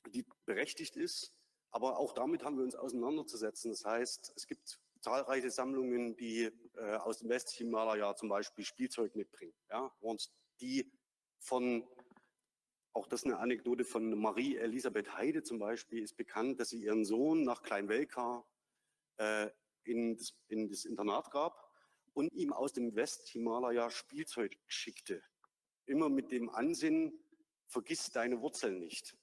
die 0.08 0.26
berechtigt 0.46 0.96
ist. 0.96 1.34
Aber 1.72 1.98
auch 1.98 2.14
damit 2.14 2.44
haben 2.44 2.58
wir 2.58 2.64
uns 2.64 2.76
auseinanderzusetzen. 2.76 3.72
Das 3.72 3.86
heißt, 3.86 4.34
es 4.36 4.48
gibt 4.48 4.80
zahlreiche 5.06 5.52
Sammlungen, 5.52 6.16
die 6.16 6.50
äh, 6.78 6.96
aus 6.96 7.20
dem 7.20 7.30
Westhimalaya 7.30 8.16
zum 8.16 8.28
Beispiel 8.28 8.66
Spielzeug 8.66 9.16
mitbringen. 9.16 9.54
Ja? 9.70 9.94
Und 10.00 10.32
die 10.62 10.92
von, 11.38 11.88
auch 12.94 13.06
das 13.06 13.20
ist 13.20 13.26
eine 13.28 13.38
Anekdote 13.38 13.86
von 13.86 14.18
Marie 14.20 14.58
Elisabeth 14.58 15.16
Heide 15.16 15.44
zum 15.44 15.60
Beispiel, 15.60 16.02
ist 16.02 16.18
bekannt, 16.18 16.60
dass 16.60 16.70
sie 16.70 16.82
ihren 16.82 17.06
Sohn 17.06 17.44
nach 17.44 17.62
Kleinwelka 17.62 18.44
äh, 19.18 19.52
in, 19.84 20.18
das, 20.18 20.34
in 20.48 20.70
das 20.70 20.86
Internat 20.86 21.30
gab 21.30 21.72
und 22.14 22.34
ihm 22.34 22.52
aus 22.52 22.74
dem 22.74 22.96
Westhimalaya 22.96 23.92
Spielzeug 23.92 24.58
schickte. 24.66 25.22
Immer 25.86 26.10
mit 26.10 26.32
dem 26.32 26.50
Ansinnen, 26.50 27.14
vergiss 27.68 28.10
deine 28.10 28.42
Wurzeln 28.42 28.80
nicht. 28.80 29.16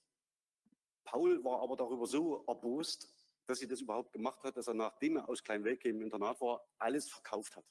Paul 1.02 1.42
war 1.42 1.60
aber 1.60 1.74
darüber 1.74 2.06
so 2.06 2.44
erbost, 2.46 3.11
dass 3.46 3.58
sie 3.58 3.66
das 3.66 3.80
überhaupt 3.80 4.12
gemacht 4.12 4.42
hat, 4.44 4.56
dass 4.56 4.68
er 4.68 4.74
nachdem 4.74 5.16
er 5.16 5.28
aus 5.28 5.42
Kleinwelke 5.42 5.88
im 5.88 6.02
Internat 6.02 6.40
war, 6.40 6.64
alles 6.78 7.10
verkauft 7.10 7.56
hat. 7.56 7.64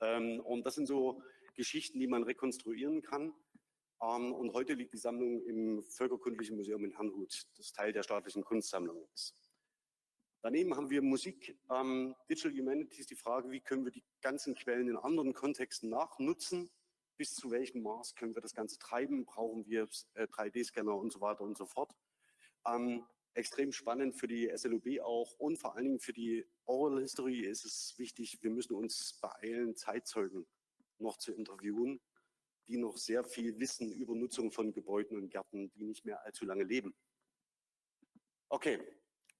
Ähm, 0.00 0.40
und 0.40 0.66
das 0.66 0.74
sind 0.74 0.86
so 0.86 1.22
Geschichten, 1.54 1.98
die 1.98 2.06
man 2.06 2.22
rekonstruieren 2.22 3.02
kann. 3.02 3.32
Ähm, 4.02 4.32
und 4.32 4.52
heute 4.52 4.74
liegt 4.74 4.92
die 4.92 4.98
Sammlung 4.98 5.42
im 5.42 5.82
Völkerkundlichen 5.82 6.56
Museum 6.56 6.84
in 6.84 6.92
Herrnhut, 6.92 7.46
das 7.56 7.72
Teil 7.72 7.92
der 7.92 8.02
staatlichen 8.02 8.44
Kunstsammlung 8.44 9.06
ist. 9.14 9.34
Daneben 10.42 10.76
haben 10.76 10.90
wir 10.90 11.02
Musik, 11.02 11.58
ähm, 11.70 12.14
Digital 12.28 12.52
Humanities, 12.52 13.06
die 13.06 13.16
Frage, 13.16 13.50
wie 13.50 13.60
können 13.60 13.84
wir 13.84 13.90
die 13.90 14.04
ganzen 14.20 14.54
Quellen 14.54 14.88
in 14.88 14.96
anderen 14.96 15.32
Kontexten 15.32 15.88
nachnutzen, 15.88 16.70
bis 17.16 17.34
zu 17.34 17.50
welchem 17.50 17.82
Maß 17.82 18.14
können 18.14 18.34
wir 18.34 18.42
das 18.42 18.54
Ganze 18.54 18.78
treiben, 18.78 19.24
brauchen 19.24 19.66
wir 19.66 19.88
äh, 20.14 20.24
3D-Scanner 20.24 20.94
und 20.94 21.12
so 21.12 21.20
weiter 21.20 21.40
und 21.40 21.56
so 21.56 21.66
fort. 21.66 21.92
Ähm, 22.66 23.04
extrem 23.36 23.72
spannend 23.72 24.16
für 24.16 24.26
die 24.26 24.50
SLOB 24.54 25.00
auch 25.02 25.32
und 25.38 25.58
vor 25.58 25.74
allen 25.74 25.84
Dingen 25.84 26.00
für 26.00 26.12
die 26.12 26.44
Oral 26.64 27.00
History 27.00 27.40
ist 27.40 27.64
es 27.64 27.94
wichtig, 27.98 28.42
wir 28.42 28.50
müssen 28.50 28.74
uns 28.74 29.18
beeilen, 29.20 29.76
Zeitzeugen 29.76 30.46
noch 30.98 31.18
zu 31.18 31.32
interviewen, 31.32 32.00
die 32.68 32.78
noch 32.78 32.96
sehr 32.96 33.24
viel 33.24 33.58
wissen 33.58 33.92
über 33.92 34.14
Nutzung 34.14 34.50
von 34.50 34.72
Gebäuden 34.72 35.16
und 35.16 35.28
Gärten, 35.28 35.70
die 35.72 35.84
nicht 35.84 36.04
mehr 36.04 36.22
allzu 36.24 36.44
lange 36.44 36.64
leben. 36.64 36.94
Okay, 38.48 38.80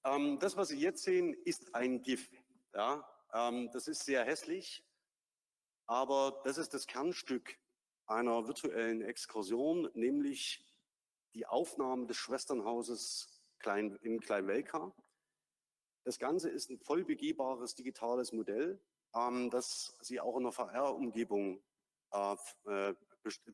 ähm, 0.04 0.38
das, 0.38 0.56
was 0.56 0.68
Sie 0.68 0.78
jetzt 0.78 1.02
sehen, 1.02 1.34
ist 1.44 1.74
ein 1.74 2.02
GIF. 2.02 2.30
Ja, 2.74 3.08
ähm, 3.32 3.70
das 3.72 3.88
ist 3.88 4.04
sehr 4.04 4.24
hässlich, 4.24 4.84
aber 5.86 6.42
das 6.44 6.58
ist 6.58 6.74
das 6.74 6.86
Kernstück 6.86 7.58
einer 8.06 8.46
virtuellen 8.46 9.02
Exkursion, 9.02 9.88
nämlich 9.94 10.64
die 11.34 11.46
Aufnahmen 11.46 12.06
des 12.06 12.16
Schwesternhauses 12.16 13.35
Klein, 13.58 13.96
in 14.02 14.20
Kleinwelka. 14.20 14.94
Das 16.04 16.18
Ganze 16.18 16.50
ist 16.50 16.70
ein 16.70 16.78
voll 16.78 17.04
begehbares 17.04 17.74
digitales 17.74 18.32
Modell, 18.32 18.80
ähm, 19.14 19.50
das 19.50 19.96
Sie 20.00 20.20
auch 20.20 20.36
in 20.36 20.44
einer 20.44 20.52
VR-Umgebung 20.52 21.62
äh, 22.12 22.36
äh 22.66 22.94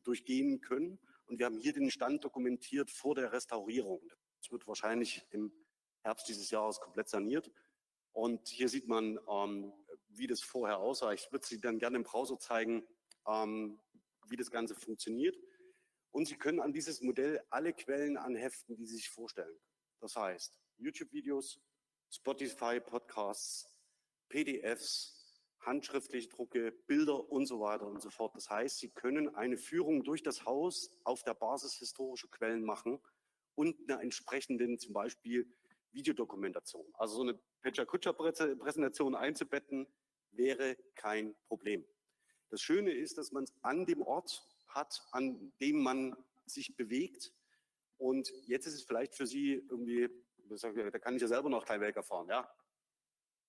durchgehen 0.03 0.61
können. 0.61 0.99
Und 1.25 1.39
wir 1.39 1.47
haben 1.47 1.57
hier 1.57 1.73
den 1.73 1.89
Stand 1.89 2.23
dokumentiert 2.23 2.91
vor 2.91 3.15
der 3.15 3.31
Restaurierung. 3.31 4.07
Das 4.39 4.51
wird 4.51 4.67
wahrscheinlich 4.67 5.25
im 5.31 5.51
Herbst 6.03 6.27
dieses 6.27 6.51
Jahres 6.51 6.79
komplett 6.79 7.09
saniert. 7.09 7.49
Und 8.11 8.47
hier 8.49 8.69
sieht 8.69 8.87
man, 8.87 9.19
ähm, 9.27 9.73
wie 10.09 10.27
das 10.27 10.41
vorher 10.41 10.77
aussah. 10.77 11.13
Ich 11.13 11.31
würde 11.31 11.45
Sie 11.45 11.59
dann 11.59 11.79
gerne 11.79 11.97
im 11.97 12.03
Browser 12.03 12.37
zeigen, 12.37 12.87
ähm, 13.27 13.79
wie 14.27 14.35
das 14.35 14.51
Ganze 14.51 14.75
funktioniert. 14.75 15.35
Und 16.11 16.27
Sie 16.27 16.35
können 16.35 16.59
an 16.59 16.73
dieses 16.73 17.01
Modell 17.01 17.43
alle 17.49 17.73
Quellen 17.73 18.17
anheften, 18.17 18.75
die 18.75 18.85
Sie 18.85 18.97
sich 18.97 19.09
vorstellen. 19.09 19.57
Das 20.03 20.17
heißt, 20.17 20.53
YouTube-Videos, 20.79 21.61
Spotify-Podcasts, 22.11 23.69
PDFs, 24.27 25.41
handschriftliche 25.61 26.27
Drucke, 26.27 26.73
Bilder 26.73 27.31
und 27.31 27.45
so 27.45 27.61
weiter 27.61 27.87
und 27.87 28.01
so 28.01 28.09
fort. 28.09 28.35
Das 28.35 28.49
heißt, 28.49 28.79
Sie 28.79 28.89
können 28.89 29.33
eine 29.33 29.55
Führung 29.55 30.03
durch 30.03 30.21
das 30.21 30.43
Haus 30.45 30.91
auf 31.05 31.23
der 31.23 31.35
Basis 31.35 31.75
historischer 31.75 32.27
Quellen 32.27 32.65
machen 32.65 32.99
und 33.55 33.77
einer 33.89 34.01
entsprechenden 34.01 34.77
zum 34.77 34.91
Beispiel 34.91 35.49
Videodokumentation. 35.93 36.85
Also 36.95 37.15
so 37.15 37.21
eine 37.21 37.39
Pecha-Kutscher-Präsentation 37.61 39.15
einzubetten, 39.15 39.87
wäre 40.31 40.75
kein 40.95 41.33
Problem. 41.47 41.85
Das 42.49 42.61
Schöne 42.61 42.91
ist, 42.91 43.17
dass 43.17 43.31
man 43.31 43.45
es 43.45 43.53
an 43.61 43.85
dem 43.85 44.01
Ort 44.01 44.45
hat, 44.67 45.01
an 45.13 45.53
dem 45.61 45.81
man 45.81 46.13
sich 46.45 46.75
bewegt. 46.75 47.31
Und 47.97 48.31
jetzt 48.47 48.65
ist 48.67 48.75
es 48.75 48.83
vielleicht 48.83 49.15
für 49.15 49.25
Sie 49.25 49.53
irgendwie, 49.69 50.09
da 50.49 50.99
kann 50.99 51.15
ich 51.15 51.21
ja 51.21 51.27
selber 51.27 51.49
noch 51.49 51.65
Kleinwelker 51.65 52.03
fahren, 52.03 52.27
ja. 52.27 52.49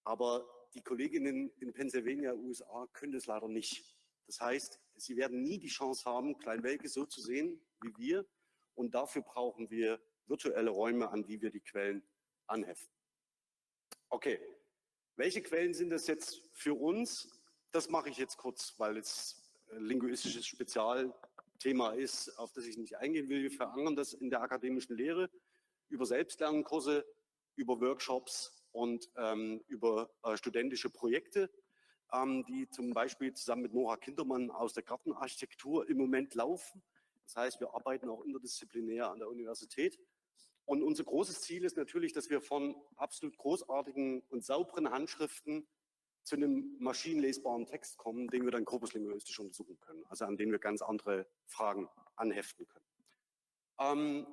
Aber 0.05 0.49
die 0.75 0.83
Kolleginnen 0.83 1.51
in 1.61 1.73
Pennsylvania, 1.73 2.35
USA, 2.35 2.87
können 2.93 3.13
das 3.13 3.27
leider 3.27 3.49
nicht. 3.49 3.85
Das 4.27 4.41
heißt, 4.41 4.81
sie 4.97 5.17
werden 5.17 5.43
nie 5.43 5.59
die 5.59 5.69
Chance 5.69 6.05
haben, 6.05 6.39
Kleinwelke 6.39 6.89
so 6.89 7.05
zu 7.05 7.21
sehen 7.21 7.61
wie 7.81 7.97
wir. 7.97 8.27
Und 8.75 8.95
dafür 8.95 9.23
brauchen 9.23 9.71
wir 9.71 10.01
virtuelle 10.27 10.71
Räume, 10.71 11.11
an 11.11 11.25
die 11.25 11.41
wir 11.41 11.51
die 11.51 11.61
Quellen 11.61 12.03
anheften. 12.47 12.93
Okay, 14.09 14.41
welche 15.17 15.43
Quellen 15.43 15.75
sind 15.75 15.91
das 15.91 16.07
jetzt 16.07 16.43
für 16.53 16.75
uns? 16.75 17.41
Das 17.71 17.89
mache 17.89 18.09
ich 18.09 18.17
jetzt 18.17 18.37
kurz, 18.37 18.75
weil 18.79 18.97
es 18.97 19.41
linguistisches 19.71 20.47
Spezialthema 21.65 21.93
ist, 21.93 22.39
auf 22.39 22.53
das 22.53 22.67
ich 22.67 22.77
nicht 22.77 22.99
eingehen 22.99 23.31
will. 23.31 23.43
Wir 23.43 23.51
verankern 23.51 23.97
das 23.97 24.13
in 24.13 24.29
der 24.29 24.43
akademischen 24.43 24.97
Lehre 24.97 25.31
über 25.89 26.05
Selbstlernkurse, 26.05 27.07
über 27.57 27.81
Workshops 27.81 28.63
und 28.73 29.11
ähm, 29.17 29.65
über 29.69 30.11
äh, 30.25 30.37
studentische 30.37 30.91
Projekte, 30.91 31.51
ähm, 32.13 32.45
die 32.45 32.69
zum 32.69 32.93
Beispiel 32.93 33.33
zusammen 33.33 33.63
mit 33.63 33.73
Nora 33.73 33.97
Kindermann 33.97 34.51
aus 34.51 34.75
der 34.75 34.83
Gartenarchitektur 34.83 35.89
im 35.89 35.97
Moment 35.97 36.35
laufen. 36.35 36.83
Das 37.25 37.37
heißt, 37.37 37.61
wir 37.61 37.75
arbeiten 37.75 38.11
auch 38.11 38.23
interdisziplinär 38.25 39.11
an 39.11 39.21
der 39.21 39.31
Universität. 39.31 39.99
Und 40.67 40.83
unser 40.83 41.05
großes 41.05 41.41
Ziel 41.41 41.65
ist 41.65 41.79
natürlich, 41.79 42.13
dass 42.13 42.29
wir 42.29 42.43
von 42.43 42.77
absolut 42.97 43.39
großartigen 43.39 44.21
und 44.29 44.45
sauberen 44.45 44.91
Handschriften 44.91 45.67
zu 46.25 46.37
einem 46.37 46.77
maschinenlesbaren 46.79 47.67
Text 47.67 47.99
kommen, 47.99 48.29
den 48.29 48.45
wir 48.45 48.51
dann 48.51 48.65
korpuslinguistisch 48.65 49.39
untersuchen 49.39 49.79
können, 49.81 50.05
also 50.09 50.25
an 50.25 50.37
den 50.37 50.51
wir 50.51 50.59
ganz 50.59 50.83
andere 50.83 51.27
Fragen 51.47 51.89
anheften 52.17 52.67
können. 52.67 52.85
Ähm, 53.79 54.27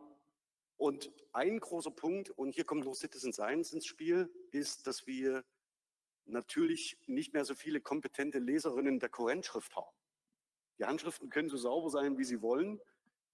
und 0.77 1.11
ein 1.33 1.59
großer 1.59 1.91
Punkt, 1.91 2.31
und 2.31 2.55
hier 2.55 2.63
kommt 2.63 2.85
noch 2.85 2.95
Citizen 2.95 3.33
Science 3.33 3.73
ins 3.73 3.85
Spiel, 3.85 4.33
ist, 4.51 4.87
dass 4.87 5.05
wir 5.05 5.43
natürlich 6.25 6.97
nicht 7.07 7.33
mehr 7.33 7.45
so 7.45 7.53
viele 7.55 7.81
kompetente 7.81 8.39
Leserinnen 8.39 8.99
der 8.99 9.09
Kurrentschrift 9.09 9.75
haben. 9.75 9.95
Die 10.79 10.85
Handschriften 10.85 11.29
können 11.29 11.49
so 11.49 11.57
sauber 11.57 11.89
sein, 11.89 12.17
wie 12.17 12.23
sie 12.23 12.41
wollen. 12.41 12.79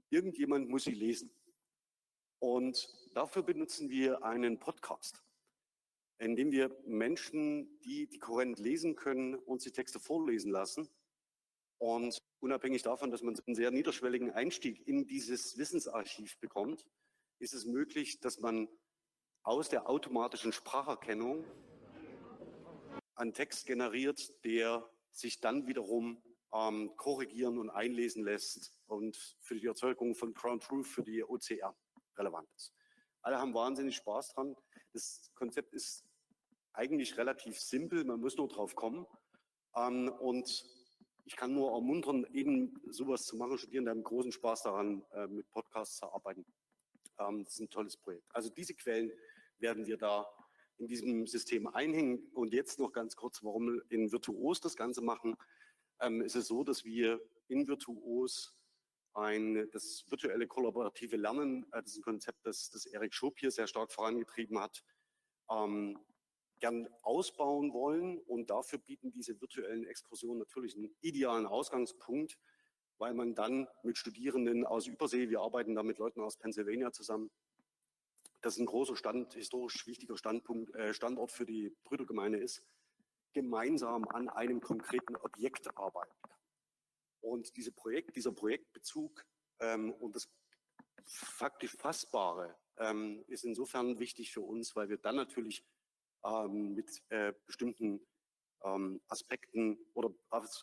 Irgendjemand 0.10 0.68
muss 0.68 0.84
sie 0.84 0.92
lesen. 0.92 1.32
Und 2.40 2.90
dafür 3.14 3.44
benutzen 3.44 3.90
wir 3.90 4.24
einen 4.24 4.60
Podcast, 4.60 5.24
in 6.20 6.36
dem 6.36 6.52
wir 6.52 6.76
Menschen, 6.86 7.80
die 7.82 8.08
die 8.08 8.20
Kohärent 8.20 8.60
lesen 8.60 8.96
können, 8.96 9.36
uns 9.36 9.64
die 9.64 9.72
Texte 9.72 10.00
vorlesen 10.00 10.52
lassen. 10.52 10.90
Und 11.80 12.18
unabhängig 12.40 12.82
davon, 12.82 13.12
dass 13.12 13.22
man 13.22 13.40
einen 13.46 13.56
sehr 13.56 13.72
niederschwelligen 13.72 14.32
Einstieg 14.32 14.88
in 14.88 15.06
dieses 15.06 15.58
Wissensarchiv 15.58 16.40
bekommt, 16.40 16.86
ist 17.40 17.54
es 17.54 17.66
möglich, 17.66 18.20
dass 18.20 18.40
man 18.40 18.68
aus 19.44 19.70
der 19.70 19.88
automatischen 19.88 20.52
Spracherkennung 20.52 21.46
einen 23.16 23.34
Text 23.34 23.66
generiert, 23.68 24.44
der 24.44 24.90
sich 25.12 25.40
dann 25.40 25.68
wiederum 25.68 26.22
ähm, 26.54 26.96
korrigieren 26.98 27.58
und 27.58 27.70
einlesen 27.70 28.24
lässt 28.24 28.80
und 28.88 29.18
für 29.40 29.56
die 29.56 29.68
Erzeugung 29.68 30.16
von 30.16 30.34
Ground 30.34 30.64
Truth 30.64 30.88
für 30.88 31.04
die 31.04 31.24
OCR 31.24 31.76
relevant 32.18 32.50
ist. 32.56 32.74
Alle 33.22 33.40
haben 33.40 33.54
wahnsinnig 33.54 33.96
Spaß 33.98 34.34
dran. 34.34 34.56
Das 34.94 35.32
Konzept 35.36 35.74
ist 35.74 36.07
eigentlich 36.78 37.18
relativ 37.18 37.60
simpel, 37.60 38.04
man 38.06 38.20
muss 38.20 38.38
nur 38.38 38.48
drauf 38.48 38.76
kommen. 38.76 39.06
Ähm, 39.76 40.10
und 40.20 40.66
ich 41.26 41.36
kann 41.36 41.54
nur 41.54 41.72
ermuntern, 41.72 42.26
eben 42.32 42.80
sowas 42.90 43.26
zu 43.26 43.36
machen. 43.36 43.58
Studierende 43.58 43.92
haben 43.92 44.04
großen 44.04 44.32
Spaß 44.32 44.64
daran, 44.64 45.04
äh, 45.12 45.28
mit 45.28 45.50
Podcasts 45.50 45.98
zu 45.98 46.06
arbeiten. 46.06 46.46
Ähm, 47.20 47.44
das 47.44 47.56
ist 47.56 47.60
ein 47.60 47.70
tolles 47.70 47.98
Projekt. 47.98 48.28
Also 48.34 48.50
diese 48.50 48.76
Quellen 48.76 49.12
werden 49.58 49.86
wir 49.88 49.98
da 49.98 50.28
in 50.78 50.88
diesem 50.88 51.26
System 51.26 51.68
einhängen. 51.68 52.30
Und 52.34 52.54
jetzt 52.54 52.80
noch 52.80 52.92
ganz 52.92 53.16
kurz, 53.16 53.44
warum 53.44 53.82
in 53.90 54.12
Virtuos 54.12 54.62
das 54.62 54.76
Ganze 54.76 55.02
machen. 55.02 55.36
Ähm, 56.00 56.22
ist 56.22 56.36
es 56.36 56.48
so, 56.48 56.64
dass 56.64 56.86
wir 56.86 57.20
in 57.48 57.68
Virtuos 57.68 58.54
ein, 59.14 59.68
das 59.72 60.06
virtuelle 60.08 60.46
kollaborative 60.48 61.18
Lernen, 61.18 61.64
äh, 61.72 61.82
das 61.82 61.94
ist 61.94 61.98
ein 61.98 62.04
Konzept, 62.04 62.46
das, 62.46 62.70
das 62.70 62.86
Erik 62.86 63.16
Schob 63.16 63.40
hier 63.40 63.50
sehr 63.50 63.66
stark 63.66 63.92
vorangetrieben 63.92 64.60
hat, 64.60 64.84
ähm, 65.50 66.00
gern 66.60 66.88
ausbauen 67.02 67.74
wollen. 67.74 68.20
Und 68.20 68.50
dafür 68.50 68.80
bieten 68.80 69.12
diese 69.12 69.40
virtuellen 69.40 69.86
Exkursionen 69.86 70.40
natürlich 70.40 70.76
einen 70.76 70.96
idealen 71.02 71.46
Ausgangspunkt, 71.46 72.38
weil 72.98 73.14
man 73.14 73.36
dann 73.36 73.68
mit 73.84 73.98
Studierenden 73.98 74.66
aus 74.66 74.88
Übersee, 74.88 75.30
wir 75.30 75.42
arbeiten 75.42 75.76
da 75.76 75.84
mit 75.84 75.98
Leuten 76.00 76.22
aus 76.22 76.38
Pennsylvania 76.38 76.92
zusammen, 76.92 77.30
das 78.42 78.54
ist 78.54 78.60
ein 78.60 78.66
großer 78.68 78.96
Stand, 78.96 79.34
historisch 79.34 79.88
wichtiger 79.88 80.18
Standpunkt, 80.18 80.74
äh, 80.76 80.94
Standort 80.94 81.32
für 81.32 81.46
die 81.46 81.76
Brüdergemeinde 81.84 82.38
ist, 82.38 82.64
gemeinsam 83.34 84.08
an 84.08 84.30
einem 84.30 84.62
konkreten 84.62 85.16
Objekt 85.16 85.76
arbeiten 85.78 86.16
kann. 86.22 86.38
Und 87.22 87.56
diese 87.58 87.72
Projekt, 87.72 88.16
dieser 88.16 88.32
Projektbezug 88.32 89.26
ähm, 89.60 89.92
und 89.94 90.16
das 90.16 90.30
faktisch 91.06 91.76
Fassbare 91.76 92.56
ähm, 92.78 93.24
ist 93.28 93.44
insofern 93.44 94.00
wichtig 94.00 94.32
für 94.32 94.42
uns, 94.42 94.76
weil 94.76 94.90
wir 94.90 94.98
dann 94.98 95.16
natürlich 95.16 95.66
ähm, 96.28 96.74
mit 96.74 97.02
äh, 97.10 97.34
bestimmten 97.46 98.06
ähm, 98.64 99.02
Aspekten 99.08 99.80
oder 99.94 100.14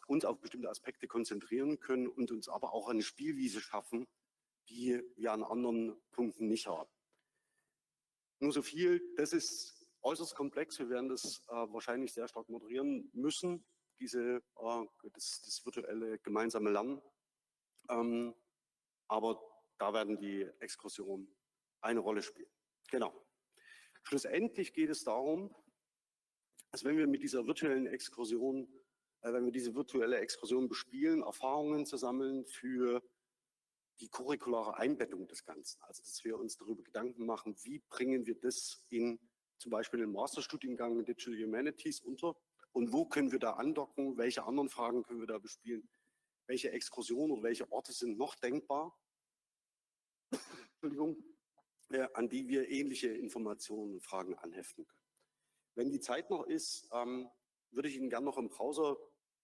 uns 0.08 0.24
auf 0.24 0.40
bestimmte 0.40 0.68
Aspekte 0.68 1.06
konzentrieren 1.06 1.78
können 1.80 2.08
und 2.08 2.30
uns 2.30 2.48
aber 2.48 2.72
auch 2.72 2.88
eine 2.88 3.02
Spielwiese 3.02 3.60
schaffen, 3.60 4.06
die 4.68 5.00
wir 5.16 5.32
an 5.32 5.42
anderen 5.42 5.96
Punkten 6.12 6.48
nicht 6.48 6.66
haben. 6.66 6.90
Nur 8.40 8.52
so 8.52 8.62
viel, 8.62 9.14
das 9.16 9.32
ist 9.32 9.86
äußerst 10.02 10.34
komplex. 10.34 10.78
Wir 10.78 10.90
werden 10.90 11.08
das 11.08 11.42
äh, 11.48 11.52
wahrscheinlich 11.52 12.12
sehr 12.12 12.28
stark 12.28 12.48
moderieren 12.48 13.08
müssen, 13.12 13.64
diese, 13.98 14.42
äh, 14.56 14.86
das, 15.12 15.42
das, 15.44 15.64
virtuelle 15.64 16.18
gemeinsame 16.18 16.70
Lernen. 16.70 17.00
Ähm, 17.88 18.34
aber 19.08 19.40
da 19.78 19.92
werden 19.92 20.18
die 20.18 20.42
Exkursionen 20.60 21.34
eine 21.80 22.00
Rolle 22.00 22.22
spielen. 22.22 22.50
Genau. 22.90 23.23
Schlussendlich 24.04 24.72
geht 24.72 24.90
es 24.90 25.02
darum, 25.02 25.54
dass 26.70 26.84
wenn 26.84 26.96
wir 26.96 27.06
mit 27.06 27.22
dieser 27.22 27.46
virtuellen 27.46 27.86
Exkursion, 27.86 28.68
äh, 29.22 29.32
wenn 29.32 29.44
wir 29.46 29.52
diese 29.52 29.74
virtuelle 29.74 30.18
Exkursion 30.18 30.68
bespielen, 30.68 31.22
Erfahrungen 31.22 31.86
zu 31.86 31.96
sammeln 31.96 32.44
für 32.46 33.02
die 34.00 34.08
curriculare 34.08 34.76
Einbettung 34.76 35.26
des 35.26 35.44
Ganzen. 35.44 35.82
Also 35.82 36.02
dass 36.02 36.22
wir 36.24 36.38
uns 36.38 36.56
darüber 36.56 36.82
Gedanken 36.82 37.24
machen, 37.24 37.56
wie 37.62 37.78
bringen 37.88 38.26
wir 38.26 38.38
das 38.38 38.84
in 38.90 39.18
zum 39.58 39.70
Beispiel 39.70 40.00
den 40.00 40.12
Masterstudiengang 40.12 41.04
Digital 41.04 41.42
Humanities 41.42 42.00
unter 42.00 42.36
und 42.72 42.92
wo 42.92 43.06
können 43.06 43.32
wir 43.32 43.38
da 43.38 43.52
andocken, 43.52 44.18
welche 44.18 44.44
anderen 44.44 44.68
Fragen 44.68 45.02
können 45.04 45.20
wir 45.20 45.26
da 45.26 45.38
bespielen, 45.38 45.88
welche 46.46 46.72
Exkursionen 46.72 47.30
oder 47.30 47.44
welche 47.44 47.70
Orte 47.70 47.92
sind 47.92 48.18
noch 48.18 48.34
denkbar, 48.34 48.98
Entschuldigung, 50.30 51.16
äh, 51.90 52.06
an 52.14 52.28
die 52.28 52.48
wir 52.48 52.68
ähnliche 52.68 53.08
Informationen 53.08 53.94
und 53.94 54.02
Fragen 54.02 54.34
anheften 54.36 54.86
können. 54.86 55.04
Wenn 55.74 55.90
die 55.90 56.00
Zeit 56.00 56.30
noch 56.30 56.46
ist, 56.46 56.88
ähm, 56.92 57.28
würde 57.70 57.88
ich 57.88 57.96
Ihnen 57.96 58.10
gerne 58.10 58.26
noch 58.26 58.38
im 58.38 58.48
Browser 58.48 58.96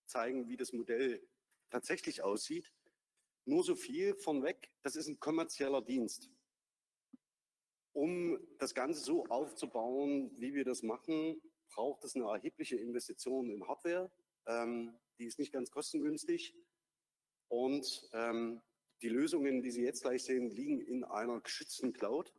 zeigen, 0.06 0.48
wie 0.48 0.56
das 0.56 0.72
Modell 0.72 1.26
tatsächlich 1.70 2.22
aussieht. 2.22 2.72
Nur 3.44 3.64
so 3.64 3.74
viel 3.74 4.14
von 4.16 4.42
weg, 4.42 4.70
das 4.82 4.96
ist 4.96 5.08
ein 5.08 5.18
kommerzieller 5.18 5.82
Dienst. 5.82 6.30
Um 7.92 8.38
das 8.58 8.74
Ganze 8.74 9.00
so 9.00 9.26
aufzubauen, 9.26 10.30
wie 10.38 10.54
wir 10.54 10.64
das 10.64 10.82
machen, 10.82 11.40
braucht 11.68 12.04
es 12.04 12.14
eine 12.14 12.26
erhebliche 12.26 12.76
Investition 12.76 13.50
in 13.50 13.66
Hardware. 13.66 14.10
Ähm, 14.46 14.96
die 15.18 15.26
ist 15.26 15.38
nicht 15.38 15.52
ganz 15.52 15.70
kostengünstig. 15.70 16.54
Und 17.48 18.08
ähm, 18.12 18.62
die 19.02 19.08
Lösungen, 19.08 19.62
die 19.62 19.70
Sie 19.70 19.82
jetzt 19.82 20.02
gleich 20.02 20.24
sehen, 20.24 20.50
liegen 20.50 20.80
in 20.80 21.04
einer 21.04 21.40
geschützten 21.40 21.92
Cloud. 21.92 22.32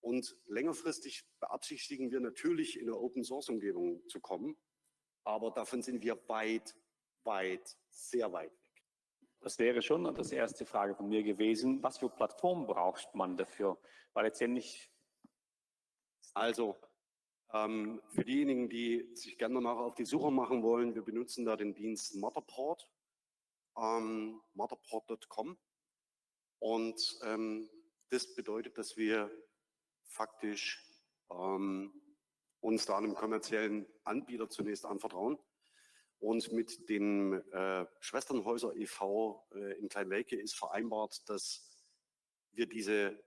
Und 0.00 0.36
längerfristig 0.46 1.24
beabsichtigen 1.40 2.10
wir 2.10 2.20
natürlich 2.20 2.78
in 2.78 2.88
eine 2.88 2.98
Open-Source-Umgebung 2.98 4.06
zu 4.08 4.20
kommen. 4.20 4.56
Aber 5.24 5.50
davon 5.50 5.82
sind 5.82 6.02
wir 6.02 6.16
weit, 6.28 6.76
weit, 7.24 7.76
sehr 7.90 8.32
weit 8.32 8.52
weg. 8.52 8.76
Das 9.40 9.58
wäre 9.58 9.82
schon 9.82 10.04
das 10.14 10.32
erste 10.32 10.64
Frage 10.64 10.94
von 10.94 11.08
mir 11.08 11.22
gewesen. 11.22 11.82
Was 11.82 11.98
für 11.98 12.08
Plattform 12.08 12.66
braucht 12.66 13.14
man 13.14 13.36
dafür? 13.36 13.78
Weil 14.12 14.24
letztendlich. 14.24 14.90
Also, 16.34 16.76
ähm, 17.52 18.02
für 18.08 18.24
diejenigen, 18.24 18.68
die 18.68 19.08
sich 19.14 19.38
gerne 19.38 19.60
noch 19.60 19.78
auf 19.78 19.94
die 19.94 20.04
Suche 20.04 20.30
machen 20.30 20.62
wollen, 20.62 20.94
wir 20.94 21.02
benutzen 21.02 21.44
da 21.44 21.56
den 21.56 21.74
Dienst 21.74 22.16
Matterport, 22.16 22.88
ähm, 23.76 24.40
matterport.com. 24.54 25.58
Und 26.58 27.18
ähm, 27.22 27.68
das 28.10 28.34
bedeutet, 28.34 28.78
dass 28.78 28.96
wir 28.96 29.30
faktisch 30.04 30.82
ähm, 31.30 31.92
uns 32.60 32.86
da 32.86 32.96
einem 32.96 33.14
kommerziellen 33.14 33.86
Anbieter 34.04 34.48
zunächst 34.48 34.86
anvertrauen 34.86 35.38
und 36.18 36.50
mit 36.52 36.88
dem 36.88 37.34
äh, 37.52 37.86
Schwesternhäuser 38.00 38.74
e.V. 38.74 39.46
Äh, 39.54 39.78
in 39.78 39.88
Kleinwelke 39.88 40.40
ist 40.40 40.56
vereinbart, 40.56 41.28
dass 41.28 41.68
wir 42.52 42.66
diese 42.66 43.22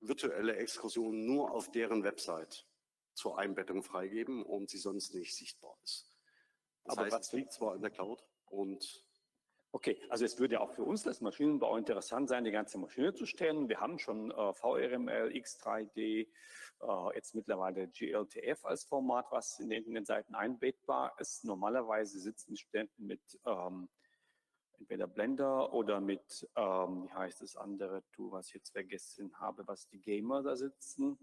virtuelle 0.00 0.56
Exkursion 0.56 1.26
nur 1.26 1.50
auf 1.50 1.70
deren 1.70 2.04
Website 2.04 2.66
zur 3.14 3.38
Einbettung 3.38 3.82
freigeben 3.82 4.42
und 4.42 4.70
sie 4.70 4.78
sonst 4.78 5.14
nicht 5.14 5.34
sichtbar 5.34 5.76
ist. 5.82 6.08
Das 6.84 6.96
Aber 6.96 7.06
heißt, 7.06 7.26
es 7.26 7.32
liegt 7.32 7.52
zwar 7.52 7.74
in 7.74 7.82
der 7.82 7.90
Cloud 7.90 8.24
und 8.46 9.04
Okay, 9.72 10.00
also 10.08 10.24
es 10.24 10.38
würde 10.40 10.60
auch 10.60 10.72
für 10.72 10.82
uns 10.82 11.06
als 11.06 11.20
Maschinenbau 11.20 11.76
interessant 11.76 12.28
sein, 12.28 12.42
die 12.42 12.50
ganze 12.50 12.76
Maschine 12.76 13.14
zu 13.14 13.24
stellen. 13.24 13.68
Wir 13.68 13.80
haben 13.80 14.00
schon 14.00 14.32
äh, 14.32 14.52
VRML, 14.52 15.28
X3D, 15.28 16.26
äh, 16.80 17.14
jetzt 17.14 17.36
mittlerweile 17.36 17.86
GLTF 17.86 18.64
als 18.64 18.84
Format, 18.84 19.26
was 19.30 19.60
in 19.60 19.70
den, 19.70 19.84
in 19.84 19.94
den 19.94 20.04
Seiten 20.04 20.34
einbettbar 20.34 21.14
ist. 21.18 21.44
Normalerweise 21.44 22.18
sitzen 22.18 22.56
Studenten 22.56 23.06
mit 23.06 23.22
ähm, 23.46 23.88
entweder 24.80 25.06
Blender 25.06 25.72
oder 25.72 26.00
mit, 26.00 26.48
ähm, 26.56 27.04
wie 27.04 27.12
heißt 27.12 27.40
das 27.40 27.54
andere 27.54 28.02
Tool, 28.10 28.32
was 28.32 28.48
ich 28.48 28.54
jetzt 28.54 28.70
vergessen 28.70 29.38
habe, 29.38 29.68
was 29.68 29.86
die 29.86 30.00
Gamer 30.00 30.42
da 30.42 30.56
sitzen. 30.56 31.16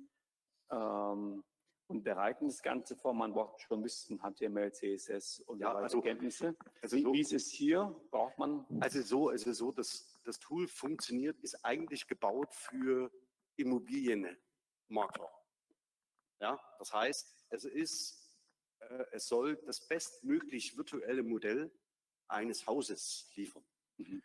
Ähm, 0.71 1.43
und 1.87 2.03
bereiten 2.03 2.47
das 2.47 2.61
Ganze 2.61 2.95
vor. 2.95 3.13
Man 3.13 3.33
braucht 3.33 3.61
schon 3.61 3.79
ein 3.79 3.83
bisschen 3.83 4.19
HTML, 4.19 4.71
CSS 4.71 5.39
und 5.41 5.59
ja, 5.59 5.73
also, 5.73 6.01
Kenntnisse. 6.01 6.55
Also 6.81 6.97
wie, 6.97 7.01
so, 7.01 7.13
wie 7.13 7.21
ist 7.21 7.33
es 7.33 7.49
hier? 7.49 7.95
Braucht 8.11 8.37
man? 8.37 8.65
Also 8.81 9.01
so, 9.01 9.29
also 9.29 9.53
so, 9.53 9.71
das, 9.71 10.19
das 10.23 10.39
Tool 10.39 10.67
funktioniert, 10.67 11.39
ist 11.39 11.63
eigentlich 11.63 12.07
gebaut 12.07 12.53
für 12.53 13.11
Immobilienmakler. 13.55 15.31
Ja, 16.39 16.59
das 16.77 16.93
heißt, 16.93 17.45
es 17.49 17.63
ist, 17.65 18.31
äh, 18.79 19.05
es 19.11 19.27
soll 19.27 19.55
das 19.65 19.87
bestmöglich 19.87 20.77
virtuelle 20.77 21.23
Modell 21.23 21.71
eines 22.27 22.67
Hauses 22.67 23.31
liefern, 23.35 23.63
mhm. 23.97 24.21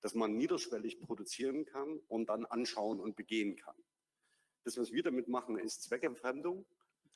das 0.00 0.14
man 0.14 0.36
niederschwellig 0.36 1.00
produzieren 1.00 1.64
kann 1.64 2.00
und 2.08 2.28
dann 2.28 2.44
anschauen 2.44 3.00
und 3.00 3.16
begehen 3.16 3.56
kann. 3.56 3.76
Das, 4.64 4.76
was 4.78 4.92
wir 4.92 5.02
damit 5.02 5.28
machen, 5.28 5.58
ist 5.58 5.82
Zweckentfremdung. 5.84 6.66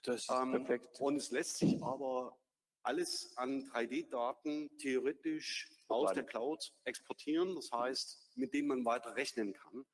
Das 0.03 0.23
ist 0.23 0.31
ähm, 0.31 0.53
perfekt. 0.53 1.01
Und 1.01 1.17
es 1.17 1.31
lässt 1.31 1.59
sich 1.59 1.83
aber 1.83 2.39
alles 2.83 3.37
an 3.37 3.65
3D-Daten 3.71 4.71
theoretisch 4.79 5.69
aus 5.89 6.13
der 6.13 6.25
Cloud 6.25 6.73
exportieren, 6.85 7.55
das 7.55 7.71
heißt, 7.73 8.37
mit 8.37 8.55
denen 8.55 8.69
man 8.69 8.85
weiter 8.85 9.17
rechnen 9.17 9.53
kann, 9.53 9.85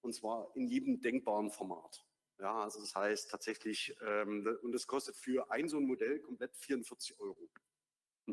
und 0.00 0.14
zwar 0.14 0.50
in 0.54 0.68
jedem 0.68 1.00
denkbaren 1.00 1.50
Format. 1.50 2.04
Ja, 2.38 2.62
also 2.62 2.80
das 2.80 2.94
heißt 2.94 3.30
tatsächlich, 3.30 3.94
ähm, 4.06 4.58
und 4.62 4.72
das 4.72 4.86
kostet 4.86 5.16
für 5.16 5.50
ein 5.50 5.68
so 5.68 5.76
ein 5.76 5.84
Modell 5.84 6.20
komplett 6.20 6.56
44 6.56 7.20
Euro. 7.20 7.50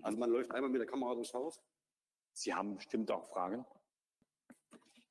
Also 0.02 0.18
man 0.18 0.30
läuft 0.30 0.52
einmal 0.52 0.70
mit 0.70 0.80
der 0.80 0.88
Kamera 0.88 1.14
durchs 1.14 1.34
Haus. 1.34 1.62
Sie 2.32 2.54
haben 2.54 2.76
bestimmt 2.76 3.12
auch 3.12 3.28
Fragen. 3.28 3.66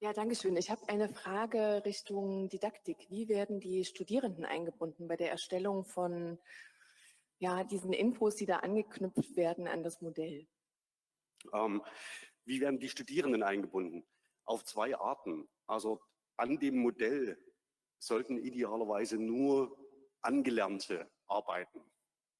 Ja, 0.01 0.13
danke 0.13 0.37
schön. 0.37 0.59
Ich 0.59 0.71
habe 0.71 0.87
eine 0.91 1.09
Frage 1.09 1.83
Richtung 1.87 2.51
Didaktik. 2.51 3.07
Wie 3.09 3.31
werden 3.31 3.61
die 3.61 3.83
Studierenden 3.83 4.45
eingebunden 4.45 5.09
bei 5.09 5.17
der 5.17 5.31
Erstellung 5.31 5.87
von 5.87 6.39
ja, 7.39 7.65
diesen 7.65 7.95
Infos, 7.95 8.37
die 8.37 8.45
da 8.45 8.59
angeknüpft 8.59 9.37
werden 9.37 9.67
an 9.67 9.83
das 9.83 10.03
Modell? 10.03 10.47
Ähm, 11.55 11.83
wie 12.45 12.61
werden 12.61 12.79
die 12.79 12.91
Studierenden 12.91 13.43
eingebunden? 13.43 14.07
Auf 14.45 14.65
zwei 14.65 14.95
Arten. 14.95 15.49
Also 15.67 16.03
an 16.37 16.59
dem 16.59 16.77
Modell 16.77 17.43
sollten 17.99 18.37
idealerweise 18.37 19.17
nur 19.17 19.79
Angelernte 20.21 21.11
arbeiten. 21.27 21.81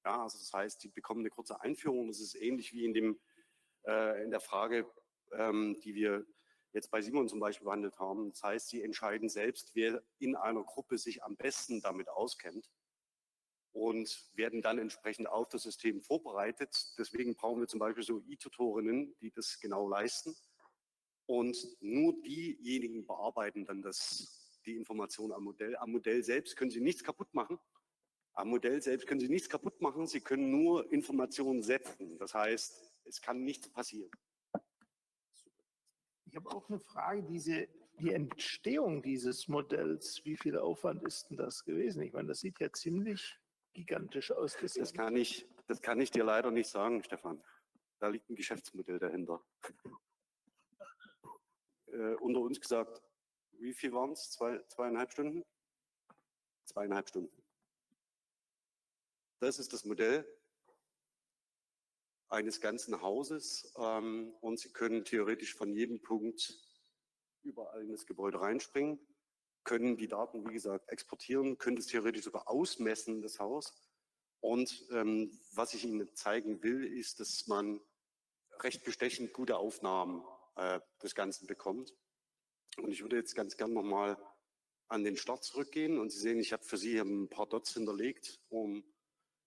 Ja, 0.05 0.21
also 0.21 0.37
das 0.37 0.53
heißt, 0.53 0.83
die 0.83 0.89
bekommen 0.89 1.21
eine 1.21 1.31
kurze 1.31 1.59
Einführung. 1.59 2.07
Das 2.07 2.19
ist 2.19 2.35
ähnlich 2.35 2.71
wie 2.71 2.85
in, 2.85 2.93
dem, 2.93 3.19
äh, 3.87 4.23
in 4.23 4.29
der 4.29 4.41
Frage, 4.41 4.87
ähm, 5.31 5.75
die 5.83 5.95
wir 5.95 6.23
jetzt 6.73 6.91
bei 6.91 7.01
Simon 7.01 7.27
zum 7.27 7.39
Beispiel 7.39 7.65
behandelt 7.65 7.97
haben. 7.99 8.31
Das 8.31 8.43
heißt, 8.43 8.69
sie 8.69 8.81
entscheiden 8.81 9.29
selbst, 9.29 9.71
wer 9.73 10.03
in 10.19 10.35
einer 10.35 10.63
Gruppe 10.63 10.97
sich 10.97 11.23
am 11.23 11.35
besten 11.35 11.81
damit 11.81 12.09
auskennt 12.09 12.69
und 13.71 14.31
werden 14.33 14.61
dann 14.61 14.79
entsprechend 14.79 15.27
auf 15.27 15.49
das 15.49 15.63
System 15.63 16.01
vorbereitet. 16.01 16.93
Deswegen 16.97 17.35
brauchen 17.35 17.59
wir 17.59 17.67
zum 17.67 17.79
Beispiel 17.79 18.03
so 18.03 18.23
E-Tutorinnen, 18.27 19.15
die 19.21 19.31
das 19.31 19.59
genau 19.59 19.87
leisten. 19.87 20.35
Und 21.27 21.57
nur 21.81 22.19
diejenigen 22.23 23.05
bearbeiten 23.05 23.65
dann 23.65 23.81
das, 23.81 24.59
die 24.65 24.75
Information 24.75 25.31
am 25.31 25.43
Modell. 25.43 25.75
Am 25.77 25.91
Modell 25.91 26.23
selbst 26.23 26.55
können 26.55 26.71
Sie 26.71 26.81
nichts 26.81 27.03
kaputt 27.03 27.33
machen. 27.33 27.59
Am 28.33 28.49
Modell 28.49 28.81
selbst 28.81 29.07
können 29.07 29.19
Sie 29.19 29.29
nichts 29.29 29.49
kaputt 29.49 29.81
machen. 29.81 30.07
Sie 30.07 30.21
können 30.21 30.49
nur 30.49 30.91
Informationen 30.91 31.61
setzen. 31.61 32.17
Das 32.17 32.33
heißt, 32.33 32.93
es 33.05 33.21
kann 33.21 33.43
nichts 33.43 33.69
passieren. 33.69 34.11
Ich 36.29 36.35
habe 36.35 36.49
auch 36.51 36.67
eine 36.69 36.79
Frage, 36.79 37.23
diese, 37.23 37.67
die 37.99 38.11
Entstehung 38.11 39.01
dieses 39.01 39.47
Modells, 39.47 40.23
wie 40.25 40.35
viel 40.35 40.57
Aufwand 40.57 41.03
ist 41.03 41.29
denn 41.29 41.37
das 41.37 41.63
gewesen? 41.63 42.01
Ich 42.01 42.11
meine, 42.13 42.27
das 42.27 42.41
sieht 42.41 42.59
ja 42.59 42.71
ziemlich 42.71 43.39
gigantisch 43.73 44.31
aus. 44.31 44.57
Das 44.61 44.93
kann 44.93 45.15
ich, 45.15 45.47
das 45.67 45.81
kann 45.81 46.01
ich 46.01 46.11
dir 46.11 46.23
leider 46.23 46.51
nicht 46.51 46.69
sagen, 46.69 47.01
Stefan. 47.03 47.41
Da 47.99 48.09
liegt 48.09 48.29
ein 48.29 48.35
Geschäftsmodell 48.35 48.99
dahinter. 48.99 49.41
äh, 51.87 52.15
unter 52.15 52.41
uns 52.41 52.59
gesagt, 52.59 53.01
wie 53.53 53.73
viel 53.73 53.93
waren 53.93 54.11
es? 54.11 54.31
Zwei, 54.31 54.61
zweieinhalb 54.67 55.11
Stunden? 55.11 55.43
Zweieinhalb 56.65 57.07
Stunden. 57.07 57.43
Das 59.39 59.59
ist 59.59 59.71
das 59.71 59.85
Modell 59.85 60.27
eines 62.29 62.61
ganzen 62.61 63.01
Hauses 63.01 63.73
ähm, 63.77 64.33
und 64.41 64.59
Sie 64.59 64.71
können 64.71 65.05
theoretisch 65.05 65.55
von 65.55 65.73
jedem 65.73 66.01
Punkt 66.01 66.59
überall 67.43 67.81
in 67.81 67.91
das 67.91 68.05
Gebäude 68.05 68.41
reinspringen, 68.41 68.99
können 69.63 69.97
die 69.97 70.07
Daten, 70.07 70.47
wie 70.47 70.53
gesagt, 70.53 70.89
exportieren, 70.89 71.57
können 71.57 71.77
es 71.77 71.87
theoretisch 71.87 72.23
sogar 72.23 72.47
ausmessen, 72.47 73.21
das 73.21 73.39
Haus. 73.39 73.73
Und 74.39 74.85
ähm, 74.91 75.31
was 75.53 75.73
ich 75.73 75.83
Ihnen 75.83 76.13
zeigen 76.15 76.61
will, 76.63 76.85
ist, 76.85 77.19
dass 77.19 77.47
man 77.47 77.79
recht 78.59 78.83
bestechend 78.83 79.33
gute 79.33 79.57
Aufnahmen 79.57 80.23
äh, 80.55 80.79
des 81.01 81.15
Ganzen 81.15 81.47
bekommt. 81.47 81.93
Und 82.77 82.91
ich 82.91 83.01
würde 83.01 83.17
jetzt 83.17 83.35
ganz 83.35 83.57
gern 83.57 83.73
nochmal 83.73 84.17
an 84.87 85.03
den 85.03 85.17
Start 85.17 85.43
zurückgehen. 85.43 85.99
Und 85.99 86.11
Sie 86.11 86.19
sehen, 86.19 86.39
ich 86.39 86.53
habe 86.53 86.63
für 86.63 86.77
Sie 86.77 86.97
ein 86.97 87.29
paar 87.29 87.47
Dots 87.47 87.73
hinterlegt, 87.73 88.39
um 88.49 88.83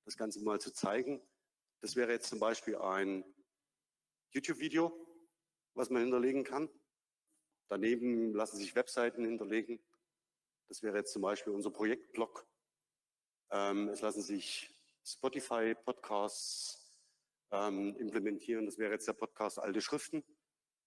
das 0.04 0.16
Ganze 0.16 0.42
mal 0.42 0.60
zu 0.60 0.72
zeigen. 0.72 1.22
Das 1.82 1.96
wäre 1.96 2.12
jetzt 2.12 2.28
zum 2.28 2.38
Beispiel 2.38 2.76
ein 2.76 3.24
YouTube-Video, 4.32 4.92
was 5.74 5.88
man 5.88 6.02
hinterlegen 6.02 6.44
kann. 6.44 6.68
Daneben 7.68 8.34
lassen 8.34 8.58
sich 8.58 8.74
Webseiten 8.74 9.24
hinterlegen. 9.24 9.80
Das 10.68 10.82
wäre 10.82 10.98
jetzt 10.98 11.12
zum 11.12 11.22
Beispiel 11.22 11.54
unser 11.54 11.70
Projektblog. 11.70 12.46
Ähm, 13.50 13.88
es 13.88 14.02
lassen 14.02 14.20
sich 14.20 14.76
Spotify-Podcasts 15.04 16.92
ähm, 17.50 17.96
implementieren. 17.96 18.66
Das 18.66 18.76
wäre 18.76 18.92
jetzt 18.92 19.08
der 19.08 19.14
Podcast 19.14 19.58
Alte 19.58 19.80
Schriften 19.80 20.22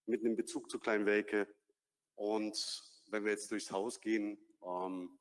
mit 0.06 0.22
einem 0.22 0.36
Bezug 0.36 0.70
zu 0.70 0.80
Kleinwelke. 0.80 1.48
Und 2.16 2.84
wenn 3.08 3.26
wir 3.26 3.32
jetzt 3.32 3.50
durchs 3.50 3.72
Haus 3.72 4.00
gehen, 4.00 4.38
ähm, 4.62 5.20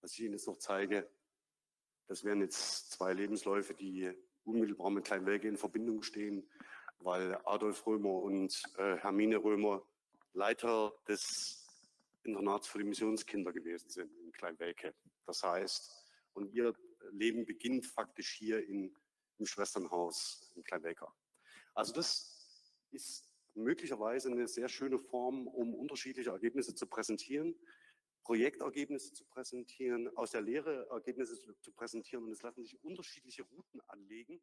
was 0.00 0.12
ich 0.14 0.20
Ihnen 0.20 0.32
jetzt 0.32 0.48
noch 0.48 0.58
zeige, 0.58 1.08
das 2.08 2.24
wären 2.24 2.40
jetzt 2.40 2.90
zwei 2.90 3.12
Lebensläufe, 3.12 3.74
die 3.74 4.12
unmittelbar 4.48 4.90
mit 4.90 5.04
Kleinwelke 5.04 5.48
in 5.48 5.56
Verbindung 5.56 6.02
stehen, 6.02 6.48
weil 7.00 7.38
Adolf 7.44 7.86
Römer 7.86 8.22
und 8.22 8.62
äh, 8.76 8.96
Hermine 8.96 9.36
Römer 9.36 9.82
Leiter 10.32 10.92
des 11.06 11.66
Internats 12.22 12.68
für 12.68 12.78
die 12.78 12.84
Missionskinder 12.84 13.52
gewesen 13.52 13.88
sind 13.90 14.10
in 14.18 14.32
Kleinwelke. 14.32 14.94
Das 15.26 15.42
heißt, 15.42 15.90
und 16.34 16.52
ihr 16.52 16.74
Leben 17.10 17.46
beginnt 17.46 17.86
faktisch 17.86 18.32
hier 18.32 18.66
in, 18.66 18.94
im 19.38 19.46
Schwesternhaus 19.46 20.52
in 20.56 20.64
Kleinwelker. 20.64 21.12
Also 21.74 21.92
das 21.92 22.86
ist 22.90 23.28
möglicherweise 23.54 24.30
eine 24.30 24.46
sehr 24.46 24.68
schöne 24.68 24.98
Form, 24.98 25.46
um 25.48 25.74
unterschiedliche 25.74 26.30
Ergebnisse 26.30 26.74
zu 26.74 26.86
präsentieren, 26.86 27.54
Projektergebnisse 28.28 29.14
zu 29.14 29.24
präsentieren, 29.24 30.14
aus 30.14 30.32
der 30.32 30.42
Lehre 30.42 30.86
Ergebnisse 30.90 31.34
zu, 31.62 31.72
präsentieren 31.72 32.24
und 32.26 32.32
es 32.32 32.42
lassen 32.42 32.62
sich 32.62 32.78
unterschiedliche 32.84 33.42
Routen 33.42 33.80
anlegen. 33.86 34.38